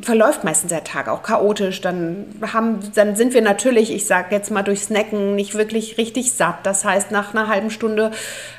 verläuft 0.02 0.44
meistens 0.44 0.70
der 0.70 0.84
Tag 0.84 1.08
auch 1.08 1.22
chaotisch. 1.22 1.80
Dann, 1.80 2.26
haben, 2.52 2.80
dann 2.94 3.16
sind 3.16 3.34
wir 3.34 3.42
natürlich, 3.42 3.92
ich 3.92 4.06
sage 4.06 4.34
jetzt 4.34 4.50
mal 4.50 4.62
durch 4.62 4.82
Snacken, 4.82 5.34
nicht 5.34 5.54
wirklich 5.54 5.98
richtig 5.98 6.32
satt. 6.32 6.56
Das 6.64 6.84
heißt, 6.84 7.10
nach 7.10 7.34
einer 7.34 7.48
halben 7.48 7.70
Stunde 7.70 8.10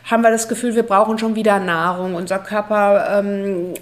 haben 0.10 0.24
wir 0.24 0.32
das 0.32 0.48
Gefühl, 0.48 0.76
wir 0.76 0.84
brauchen 0.84 1.18
schon 1.18 1.36
wieder 1.36 1.60
Nahrung. 1.60 2.16
Unser 2.16 2.40
Körper 2.40 3.20
ähm, 3.20 3.74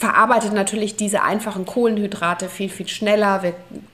verarbeitet 0.00 0.54
natürlich 0.54 0.96
diese 0.96 1.22
einfachen 1.22 1.66
Kohlenhydrate 1.66 2.48
viel, 2.48 2.70
viel 2.70 2.88
schneller. 2.88 3.42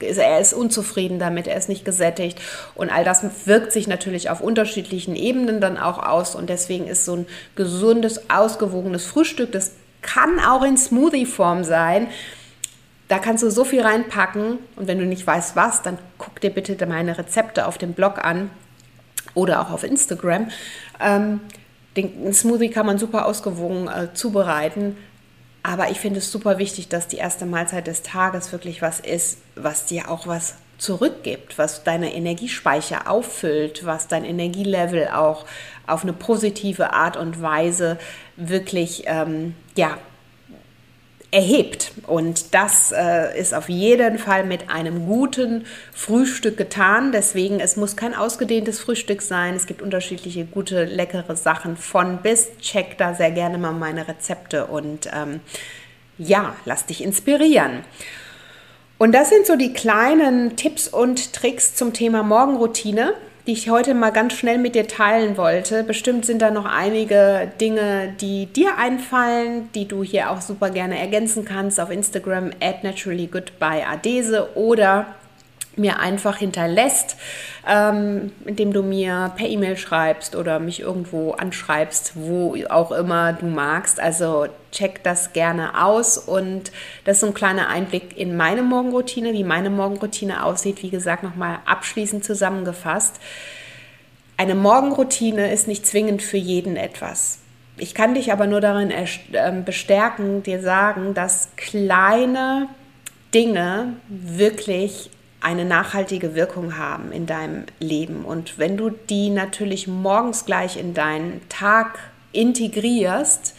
er 0.00 0.40
ist 0.40 0.52
unzufrieden 0.52 1.18
damit, 1.18 1.48
er 1.48 1.56
ist 1.56 1.68
nicht 1.68 1.84
gesättigt. 1.84 2.40
Und 2.74 2.90
all 2.90 3.02
das 3.02 3.24
wirkt 3.46 3.72
sich 3.72 3.88
natürlich 3.88 4.30
auf 4.30 4.40
unterschiedlichen 4.40 5.16
Ebenen 5.16 5.60
dann 5.60 5.78
auch 5.78 5.98
aus. 5.98 6.36
Und 6.36 6.48
deswegen 6.48 6.86
ist 6.86 7.04
so 7.04 7.16
ein 7.16 7.26
gesundes, 7.56 8.30
ausgewogenes 8.30 9.04
Frühstück, 9.04 9.50
das 9.52 9.72
kann 10.06 10.40
auch 10.40 10.62
in 10.62 10.78
Smoothie-Form 10.78 11.64
sein, 11.64 12.08
da 13.08 13.18
kannst 13.18 13.42
du 13.42 13.50
so 13.50 13.64
viel 13.64 13.82
reinpacken 13.82 14.58
und 14.76 14.88
wenn 14.88 14.98
du 14.98 15.04
nicht 15.04 15.26
weißt 15.26 15.54
was, 15.54 15.82
dann 15.82 15.98
guck 16.18 16.40
dir 16.40 16.50
bitte 16.50 16.86
meine 16.86 17.18
Rezepte 17.18 17.66
auf 17.66 17.78
dem 17.78 17.92
Blog 17.92 18.24
an 18.24 18.50
oder 19.34 19.60
auch 19.60 19.70
auf 19.70 19.84
Instagram. 19.84 20.48
Ähm, 21.00 21.40
den 21.96 22.32
Smoothie 22.32 22.70
kann 22.70 22.86
man 22.86 22.98
super 22.98 23.26
ausgewogen 23.26 23.88
äh, 23.88 24.12
zubereiten, 24.14 24.96
aber 25.62 25.90
ich 25.90 26.00
finde 26.00 26.18
es 26.18 26.30
super 26.30 26.58
wichtig, 26.58 26.88
dass 26.88 27.08
die 27.08 27.16
erste 27.16 27.46
Mahlzeit 27.46 27.86
des 27.86 28.02
Tages 28.02 28.52
wirklich 28.52 28.82
was 28.82 29.00
ist, 29.00 29.38
was 29.54 29.86
dir 29.86 30.10
auch 30.10 30.26
was 30.26 30.54
zurückgibt, 30.78 31.58
was 31.58 31.84
deine 31.84 32.14
Energiespeicher 32.14 33.10
auffüllt, 33.10 33.86
was 33.86 34.08
dein 34.08 34.24
Energielevel 34.24 35.08
auch 35.08 35.46
auf 35.86 36.02
eine 36.02 36.12
positive 36.12 36.92
Art 36.92 37.16
und 37.16 37.40
Weise 37.40 37.98
wirklich 38.36 39.04
ähm, 39.06 39.54
ja, 39.76 39.98
erhebt. 41.30 41.92
Und 42.06 42.54
das 42.54 42.92
äh, 42.92 43.38
ist 43.38 43.54
auf 43.54 43.68
jeden 43.68 44.18
Fall 44.18 44.44
mit 44.44 44.70
einem 44.70 45.06
guten 45.06 45.66
Frühstück 45.92 46.56
getan. 46.56 47.12
Deswegen, 47.12 47.60
es 47.60 47.76
muss 47.76 47.96
kein 47.96 48.14
ausgedehntes 48.14 48.80
Frühstück 48.80 49.22
sein. 49.22 49.54
Es 49.54 49.66
gibt 49.66 49.82
unterschiedliche 49.82 50.44
gute, 50.44 50.84
leckere 50.84 51.36
Sachen 51.36 51.76
von 51.76 52.18
bis. 52.22 52.56
Check 52.58 52.96
da 52.98 53.14
sehr 53.14 53.30
gerne 53.30 53.58
mal 53.58 53.72
meine 53.72 54.08
Rezepte 54.08 54.66
und 54.66 55.10
ähm, 55.12 55.40
ja, 56.18 56.56
lass 56.64 56.86
dich 56.86 57.02
inspirieren. 57.02 57.84
Und 58.98 59.12
das 59.12 59.28
sind 59.28 59.46
so 59.46 59.56
die 59.56 59.74
kleinen 59.74 60.56
Tipps 60.56 60.88
und 60.88 61.34
Tricks 61.34 61.74
zum 61.74 61.92
Thema 61.92 62.22
Morgenroutine 62.22 63.12
die 63.46 63.52
ich 63.52 63.70
heute 63.70 63.94
mal 63.94 64.10
ganz 64.10 64.32
schnell 64.32 64.58
mit 64.58 64.74
dir 64.74 64.88
teilen 64.88 65.36
wollte. 65.36 65.84
Bestimmt 65.84 66.26
sind 66.26 66.42
da 66.42 66.50
noch 66.50 66.64
einige 66.64 67.50
Dinge, 67.60 68.14
die 68.20 68.46
dir 68.46 68.76
einfallen, 68.76 69.70
die 69.74 69.86
du 69.86 70.02
hier 70.02 70.30
auch 70.30 70.40
super 70.40 70.70
gerne 70.70 70.98
ergänzen 70.98 71.44
kannst 71.44 71.78
auf 71.78 71.90
Instagram 71.90 72.50
at 72.60 72.82
naturallygoodbyadese 72.82 74.56
oder 74.56 75.06
mir 75.76 75.98
einfach 75.98 76.38
hinterlässt, 76.38 77.16
ähm, 77.68 78.32
indem 78.44 78.72
du 78.72 78.82
mir 78.82 79.32
per 79.36 79.46
E-Mail 79.46 79.76
schreibst 79.76 80.34
oder 80.34 80.58
mich 80.58 80.80
irgendwo 80.80 81.32
anschreibst, 81.32 82.12
wo 82.14 82.56
auch 82.68 82.92
immer 82.92 83.32
du 83.32 83.46
magst. 83.46 84.00
Also 84.00 84.46
check 84.72 85.02
das 85.02 85.32
gerne 85.32 85.82
aus 85.84 86.18
und 86.18 86.72
das 87.04 87.16
ist 87.16 87.20
so 87.20 87.26
ein 87.28 87.34
kleiner 87.34 87.68
Einblick 87.68 88.16
in 88.16 88.36
meine 88.36 88.62
Morgenroutine, 88.62 89.32
wie 89.32 89.44
meine 89.44 89.70
Morgenroutine 89.70 90.44
aussieht. 90.44 90.82
Wie 90.82 90.90
gesagt, 90.90 91.22
nochmal 91.22 91.58
abschließend 91.66 92.24
zusammengefasst. 92.24 93.16
Eine 94.38 94.54
Morgenroutine 94.54 95.52
ist 95.52 95.66
nicht 95.66 95.86
zwingend 95.86 96.22
für 96.22 96.36
jeden 96.36 96.76
etwas. 96.76 97.38
Ich 97.78 97.94
kann 97.94 98.14
dich 98.14 98.32
aber 98.32 98.46
nur 98.46 98.60
darin 98.60 98.92
ähm, 99.32 99.64
bestärken, 99.64 100.42
dir 100.42 100.62
sagen, 100.62 101.12
dass 101.14 101.48
kleine 101.56 102.68
Dinge 103.34 103.94
wirklich 104.08 105.10
eine 105.46 105.64
nachhaltige 105.64 106.34
Wirkung 106.34 106.76
haben 106.76 107.12
in 107.12 107.24
deinem 107.24 107.66
Leben. 107.78 108.24
Und 108.24 108.58
wenn 108.58 108.76
du 108.76 108.90
die 108.90 109.30
natürlich 109.30 109.86
morgens 109.86 110.44
gleich 110.44 110.76
in 110.76 110.92
deinen 110.92 111.40
Tag 111.48 112.00
integrierst, 112.32 113.54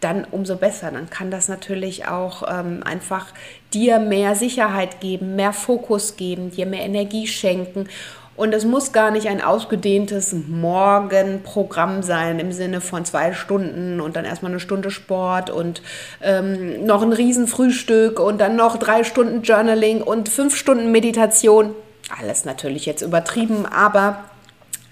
dann 0.00 0.26
umso 0.30 0.56
besser. 0.56 0.90
Dann 0.90 1.08
kann 1.08 1.30
das 1.30 1.48
natürlich 1.48 2.06
auch 2.06 2.42
ähm, 2.46 2.82
einfach 2.82 3.28
dir 3.72 3.98
mehr 3.98 4.34
Sicherheit 4.34 5.00
geben, 5.00 5.36
mehr 5.36 5.54
Fokus 5.54 6.18
geben, 6.18 6.50
dir 6.50 6.66
mehr 6.66 6.84
Energie 6.84 7.26
schenken 7.26 7.88
und 8.36 8.54
es 8.54 8.64
muss 8.64 8.92
gar 8.92 9.10
nicht 9.10 9.28
ein 9.28 9.42
ausgedehntes 9.42 10.34
Morgenprogramm 10.34 12.02
sein 12.02 12.38
im 12.38 12.52
Sinne 12.52 12.80
von 12.80 13.04
zwei 13.04 13.32
Stunden 13.32 14.00
und 14.00 14.16
dann 14.16 14.24
erstmal 14.24 14.52
eine 14.52 14.60
Stunde 14.60 14.90
Sport 14.90 15.50
und 15.50 15.82
ähm, 16.22 16.84
noch 16.84 17.02
ein 17.02 17.12
Riesenfrühstück 17.12 18.20
und 18.20 18.38
dann 18.40 18.56
noch 18.56 18.76
drei 18.76 19.04
Stunden 19.04 19.42
Journaling 19.42 20.02
und 20.02 20.28
fünf 20.28 20.56
Stunden 20.56 20.92
Meditation. 20.92 21.74
Alles 22.18 22.44
natürlich 22.44 22.86
jetzt 22.86 23.02
übertrieben, 23.02 23.66
aber 23.66 24.24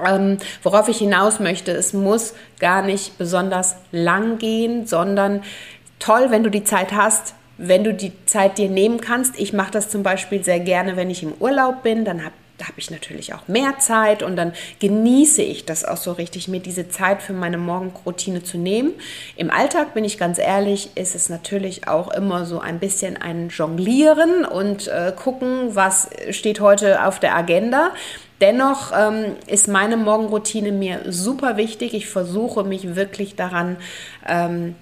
ähm, 0.04 0.38
worauf 0.62 0.88
ich 0.88 0.98
hinaus 0.98 1.38
möchte, 1.38 1.70
es 1.72 1.92
muss 1.92 2.34
gar 2.58 2.82
nicht 2.82 3.18
besonders 3.18 3.76
lang 3.92 4.38
gehen, 4.38 4.86
sondern 4.86 5.42
toll, 5.98 6.26
wenn 6.30 6.42
du 6.42 6.50
die 6.50 6.64
Zeit 6.64 6.92
hast, 6.92 7.34
wenn 7.56 7.84
du 7.84 7.94
die 7.94 8.12
Zeit 8.26 8.58
dir 8.58 8.68
nehmen 8.68 9.00
kannst. 9.00 9.38
Ich 9.38 9.52
mache 9.52 9.70
das 9.70 9.90
zum 9.90 10.02
Beispiel 10.02 10.42
sehr 10.42 10.60
gerne, 10.60 10.96
wenn 10.96 11.10
ich 11.10 11.22
im 11.22 11.34
Urlaub 11.38 11.82
bin, 11.82 12.04
dann 12.04 12.24
habe 12.24 12.34
da 12.58 12.66
habe 12.68 12.78
ich 12.78 12.90
natürlich 12.90 13.34
auch 13.34 13.48
mehr 13.48 13.78
Zeit 13.78 14.22
und 14.22 14.36
dann 14.36 14.52
genieße 14.78 15.42
ich 15.42 15.64
das 15.64 15.84
auch 15.84 15.96
so 15.96 16.12
richtig, 16.12 16.46
mir 16.46 16.60
diese 16.60 16.88
Zeit 16.88 17.20
für 17.20 17.32
meine 17.32 17.58
Morgenroutine 17.58 18.44
zu 18.44 18.58
nehmen. 18.58 18.92
Im 19.36 19.50
Alltag 19.50 19.94
bin 19.94 20.04
ich 20.04 20.18
ganz 20.18 20.38
ehrlich, 20.38 20.90
ist 20.94 21.16
es 21.16 21.28
natürlich 21.28 21.88
auch 21.88 22.12
immer 22.12 22.44
so 22.44 22.60
ein 22.60 22.78
bisschen 22.78 23.16
ein 23.16 23.48
Jonglieren 23.48 24.44
und 24.44 24.86
äh, 24.86 25.12
gucken, 25.14 25.74
was 25.74 26.10
steht 26.30 26.60
heute 26.60 27.04
auf 27.04 27.18
der 27.18 27.34
Agenda. 27.34 27.90
Dennoch 28.40 28.92
ähm, 28.96 29.36
ist 29.46 29.68
meine 29.68 29.96
Morgenroutine 29.96 30.70
mir 30.70 31.00
super 31.08 31.56
wichtig. 31.56 31.94
Ich 31.94 32.08
versuche 32.08 32.62
mich 32.62 32.94
wirklich 32.94 33.36
daran 33.36 33.76
ähm, 34.28 34.74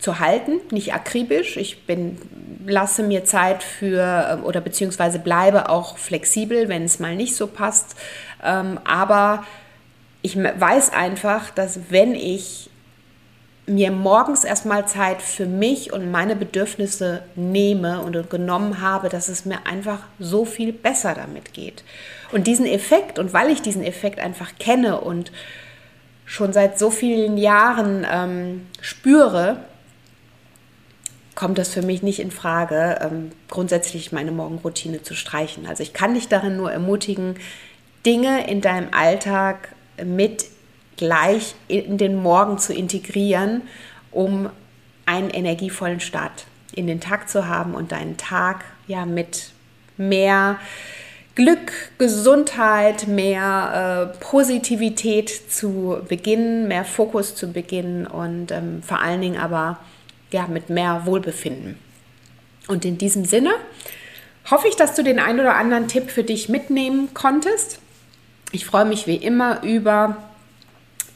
zu 0.00 0.18
halten, 0.18 0.60
nicht 0.72 0.94
akribisch. 0.94 1.56
Ich 1.56 1.86
bin, 1.86 2.18
lasse 2.66 3.02
mir 3.02 3.24
Zeit 3.24 3.62
für 3.62 4.28
ähm, 4.32 4.44
oder 4.44 4.60
beziehungsweise 4.60 5.18
bleibe 5.18 5.68
auch 5.68 5.98
flexibel, 5.98 6.68
wenn 6.68 6.84
es 6.84 6.98
mal 6.98 7.14
nicht 7.14 7.36
so 7.36 7.46
passt. 7.46 7.96
Ähm, 8.42 8.80
aber 8.84 9.44
ich 10.22 10.36
weiß 10.36 10.92
einfach, 10.92 11.50
dass 11.50 11.78
wenn 11.90 12.14
ich 12.14 12.70
mir 13.66 13.92
morgens 13.92 14.44
erstmal 14.44 14.88
Zeit 14.88 15.22
für 15.22 15.46
mich 15.46 15.92
und 15.92 16.10
meine 16.10 16.34
Bedürfnisse 16.34 17.22
nehme 17.36 18.00
und 18.00 18.28
genommen 18.28 18.80
habe, 18.80 19.08
dass 19.08 19.28
es 19.28 19.44
mir 19.44 19.66
einfach 19.66 20.00
so 20.18 20.44
viel 20.44 20.72
besser 20.72 21.14
damit 21.14 21.54
geht. 21.54 21.84
Und 22.32 22.46
diesen 22.46 22.66
Effekt, 22.66 23.18
und 23.18 23.32
weil 23.32 23.50
ich 23.50 23.62
diesen 23.62 23.84
Effekt 23.84 24.18
einfach 24.18 24.52
kenne 24.58 25.00
und 25.00 25.30
schon 26.24 26.52
seit 26.52 26.78
so 26.78 26.90
vielen 26.90 27.36
Jahren 27.36 28.06
ähm, 28.10 28.66
spüre, 28.80 29.58
kommt 31.34 31.58
das 31.58 31.68
für 31.68 31.82
mich 31.82 32.02
nicht 32.02 32.20
in 32.20 32.30
Frage, 32.30 32.98
ähm, 33.00 33.32
grundsätzlich 33.48 34.12
meine 34.12 34.32
Morgenroutine 34.32 35.02
zu 35.02 35.14
streichen. 35.14 35.66
Also 35.66 35.82
ich 35.82 35.92
kann 35.92 36.14
dich 36.14 36.28
darin 36.28 36.56
nur 36.56 36.72
ermutigen, 36.72 37.36
Dinge 38.04 38.48
in 38.48 38.60
deinem 38.60 38.88
Alltag 38.92 39.74
mit 40.04 40.46
gleich 40.96 41.54
in 41.68 41.98
den 41.98 42.16
Morgen 42.16 42.58
zu 42.58 42.74
integrieren, 42.74 43.62
um 44.10 44.50
einen 45.06 45.30
energievollen 45.30 46.00
Start 46.00 46.46
in 46.74 46.86
den 46.86 47.00
Tag 47.00 47.28
zu 47.28 47.48
haben 47.48 47.74
und 47.74 47.92
deinen 47.92 48.16
Tag 48.16 48.64
ja 48.86 49.06
mit 49.06 49.50
mehr 49.96 50.58
Glück, 51.34 51.72
Gesundheit, 51.98 53.06
mehr 53.06 54.12
äh, 54.14 54.18
Positivität 54.18 55.30
zu 55.50 55.98
beginnen, 56.08 56.68
mehr 56.68 56.84
Fokus 56.84 57.34
zu 57.34 57.52
beginnen 57.52 58.06
und 58.06 58.50
ähm, 58.52 58.82
vor 58.82 59.00
allen 59.00 59.20
Dingen 59.20 59.38
aber 59.38 59.78
ja, 60.32 60.46
mit 60.46 60.70
mehr 60.70 61.06
Wohlbefinden. 61.06 61.78
Und 62.68 62.84
in 62.84 62.98
diesem 62.98 63.24
Sinne 63.24 63.50
hoffe 64.50 64.68
ich, 64.68 64.76
dass 64.76 64.94
du 64.94 65.02
den 65.02 65.18
einen 65.18 65.40
oder 65.40 65.56
anderen 65.56 65.88
Tipp 65.88 66.10
für 66.10 66.24
dich 66.24 66.48
mitnehmen 66.48 67.12
konntest. 67.14 67.80
Ich 68.52 68.66
freue 68.66 68.84
mich 68.84 69.06
wie 69.06 69.16
immer 69.16 69.62
über 69.62 70.16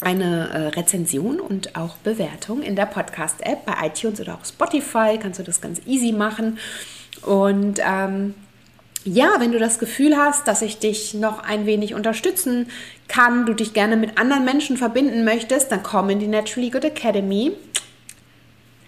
eine 0.00 0.50
äh, 0.50 0.58
Rezension 0.68 1.40
und 1.40 1.76
auch 1.76 1.96
Bewertung 1.98 2.62
in 2.62 2.76
der 2.76 2.86
Podcast-App 2.86 3.64
bei 3.64 3.86
iTunes 3.86 4.20
oder 4.20 4.34
auch 4.34 4.44
Spotify. 4.44 5.18
Kannst 5.20 5.38
du 5.38 5.42
das 5.42 5.60
ganz 5.60 5.80
easy 5.86 6.12
machen. 6.12 6.58
Und 7.22 7.80
ähm, 7.84 8.34
ja, 9.04 9.34
wenn 9.38 9.52
du 9.52 9.58
das 9.58 9.78
Gefühl 9.78 10.16
hast, 10.16 10.48
dass 10.48 10.62
ich 10.62 10.78
dich 10.78 11.14
noch 11.14 11.42
ein 11.42 11.66
wenig 11.66 11.94
unterstützen 11.94 12.68
kann, 13.08 13.46
du 13.46 13.54
dich 13.54 13.74
gerne 13.74 13.96
mit 13.96 14.18
anderen 14.18 14.44
Menschen 14.44 14.76
verbinden 14.76 15.24
möchtest, 15.24 15.70
dann 15.72 15.82
komm 15.82 16.10
in 16.10 16.20
die 16.20 16.26
Naturally 16.26 16.70
Good 16.70 16.84
Academy. 16.84 17.52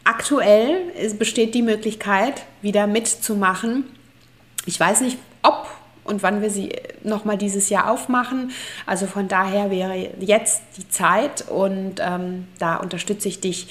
Aktuell 0.07 0.93
besteht 1.19 1.53
die 1.57 1.63
Möglichkeit, 1.63 2.45
wieder 2.63 2.87
mitzumachen. 2.87 3.85
Ich 4.65 4.79
weiß 4.79 5.01
nicht, 5.01 5.19
ob 5.43 5.67
und 6.05 6.23
wann 6.23 6.43
wir 6.43 6.51
sie 6.51 6.71
nochmal 7.03 7.37
dieses 7.37 7.71
Jahr 7.71 7.91
aufmachen. 7.91 8.53
Also 8.87 9.07
von 9.07 9.27
daher 9.27 9.69
wäre 9.73 10.11
jetzt 10.21 10.63
die 10.77 10.89
Zeit 10.89 11.45
und 11.49 11.97
ähm, 11.99 12.47
da 12.61 12.77
unterstütze 12.77 13.27
ich 13.27 13.41
dich 13.41 13.67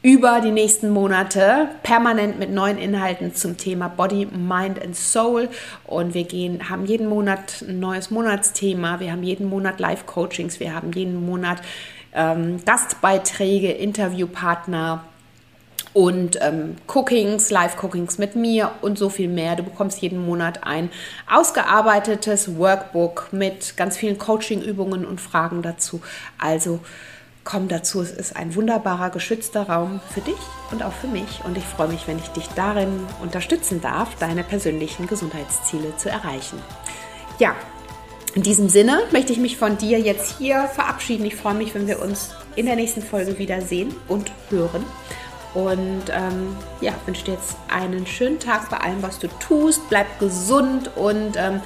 über 0.00 0.40
die 0.40 0.50
nächsten 0.50 0.88
Monate 0.88 1.68
permanent 1.82 2.38
mit 2.38 2.50
neuen 2.50 2.78
Inhalten 2.78 3.34
zum 3.34 3.58
Thema 3.58 3.88
Body, 3.88 4.26
Mind 4.26 4.82
and 4.82 4.96
Soul. 4.96 5.50
Und 5.84 6.14
wir 6.14 6.24
gehen, 6.24 6.70
haben 6.70 6.86
jeden 6.86 7.06
Monat 7.06 7.62
ein 7.68 7.80
neues 7.80 8.10
Monatsthema. 8.10 8.98
Wir 8.98 9.12
haben 9.12 9.22
jeden 9.22 9.50
Monat 9.50 9.78
Live-Coachings. 9.78 10.58
Wir 10.58 10.74
haben 10.74 10.92
jeden 10.92 11.26
Monat 11.26 11.58
ähm, 12.14 12.64
Gastbeiträge, 12.64 13.72
Interviewpartner 13.72 15.04
und 15.96 16.38
ähm, 16.42 16.76
Cookings, 16.88 17.48
Live-Cookings 17.48 18.18
mit 18.18 18.36
mir 18.36 18.72
und 18.82 18.98
so 18.98 19.08
viel 19.08 19.28
mehr. 19.28 19.56
Du 19.56 19.62
bekommst 19.62 20.02
jeden 20.02 20.26
Monat 20.26 20.62
ein 20.62 20.90
ausgearbeitetes 21.26 22.58
Workbook 22.58 23.28
mit 23.32 23.78
ganz 23.78 23.96
vielen 23.96 24.18
Coaching-Übungen 24.18 25.06
und 25.06 25.22
Fragen 25.22 25.62
dazu. 25.62 26.02
Also 26.36 26.80
komm 27.44 27.68
dazu, 27.68 28.02
es 28.02 28.10
ist 28.10 28.36
ein 28.36 28.54
wunderbarer, 28.54 29.08
geschützter 29.08 29.70
Raum 29.70 30.00
für 30.12 30.20
dich 30.20 30.36
und 30.70 30.82
auch 30.82 30.92
für 30.92 31.06
mich. 31.06 31.40
Und 31.46 31.56
ich 31.56 31.64
freue 31.64 31.88
mich, 31.88 32.06
wenn 32.06 32.18
ich 32.18 32.28
dich 32.28 32.48
darin 32.48 33.06
unterstützen 33.22 33.80
darf, 33.80 34.16
deine 34.16 34.44
persönlichen 34.44 35.06
Gesundheitsziele 35.06 35.96
zu 35.96 36.10
erreichen. 36.10 36.58
Ja, 37.38 37.54
in 38.34 38.42
diesem 38.42 38.68
Sinne 38.68 39.00
möchte 39.12 39.32
ich 39.32 39.38
mich 39.38 39.56
von 39.56 39.78
dir 39.78 39.98
jetzt 39.98 40.36
hier 40.36 40.68
verabschieden. 40.74 41.24
Ich 41.24 41.36
freue 41.36 41.54
mich, 41.54 41.74
wenn 41.74 41.86
wir 41.86 42.02
uns 42.02 42.34
in 42.54 42.66
der 42.66 42.76
nächsten 42.76 43.00
Folge 43.00 43.38
wiedersehen 43.38 43.94
und 44.08 44.30
hören. 44.50 44.84
Und 45.56 46.02
ähm, 46.10 46.54
ja, 46.82 46.92
wünsche 47.06 47.24
dir 47.24 47.32
jetzt 47.32 47.56
einen 47.68 48.06
schönen 48.06 48.38
Tag 48.38 48.68
bei 48.68 48.76
allem, 48.76 49.02
was 49.02 49.18
du 49.18 49.28
tust. 49.40 49.88
Bleib 49.88 50.18
gesund 50.20 50.90
und 50.96 51.36
ähm, 51.38 51.62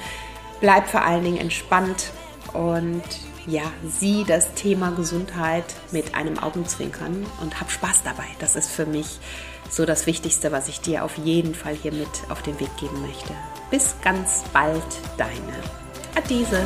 bleib 0.61 0.87
vor 0.87 1.01
allen 1.01 1.25
Dingen 1.25 1.37
entspannt. 1.37 2.11
Und 2.53 3.03
ja, 3.45 3.63
sieh 3.85 4.23
das 4.25 4.53
Thema 4.53 4.91
Gesundheit 4.91 5.65
mit 5.91 6.15
einem 6.15 6.39
Augenzwinkern 6.39 7.25
und 7.41 7.59
hab 7.59 7.69
Spaß 7.69 8.03
dabei. 8.05 8.23
Das 8.39 8.55
ist 8.55 8.71
für 8.71 8.85
mich 8.85 9.19
so 9.69 9.85
das 9.85 10.07
Wichtigste, 10.07 10.53
was 10.53 10.69
ich 10.69 10.79
dir 10.79 11.03
auf 11.03 11.17
jeden 11.17 11.53
Fall 11.53 11.73
hier 11.75 11.91
mit 11.91 12.07
auf 12.29 12.41
den 12.43 12.57
Weg 12.61 12.69
geben 12.77 13.01
möchte. 13.01 13.33
Bis 13.71 13.95
ganz 14.01 14.43
bald, 14.53 14.81
deine 15.17 15.59
Adese. 16.15 16.61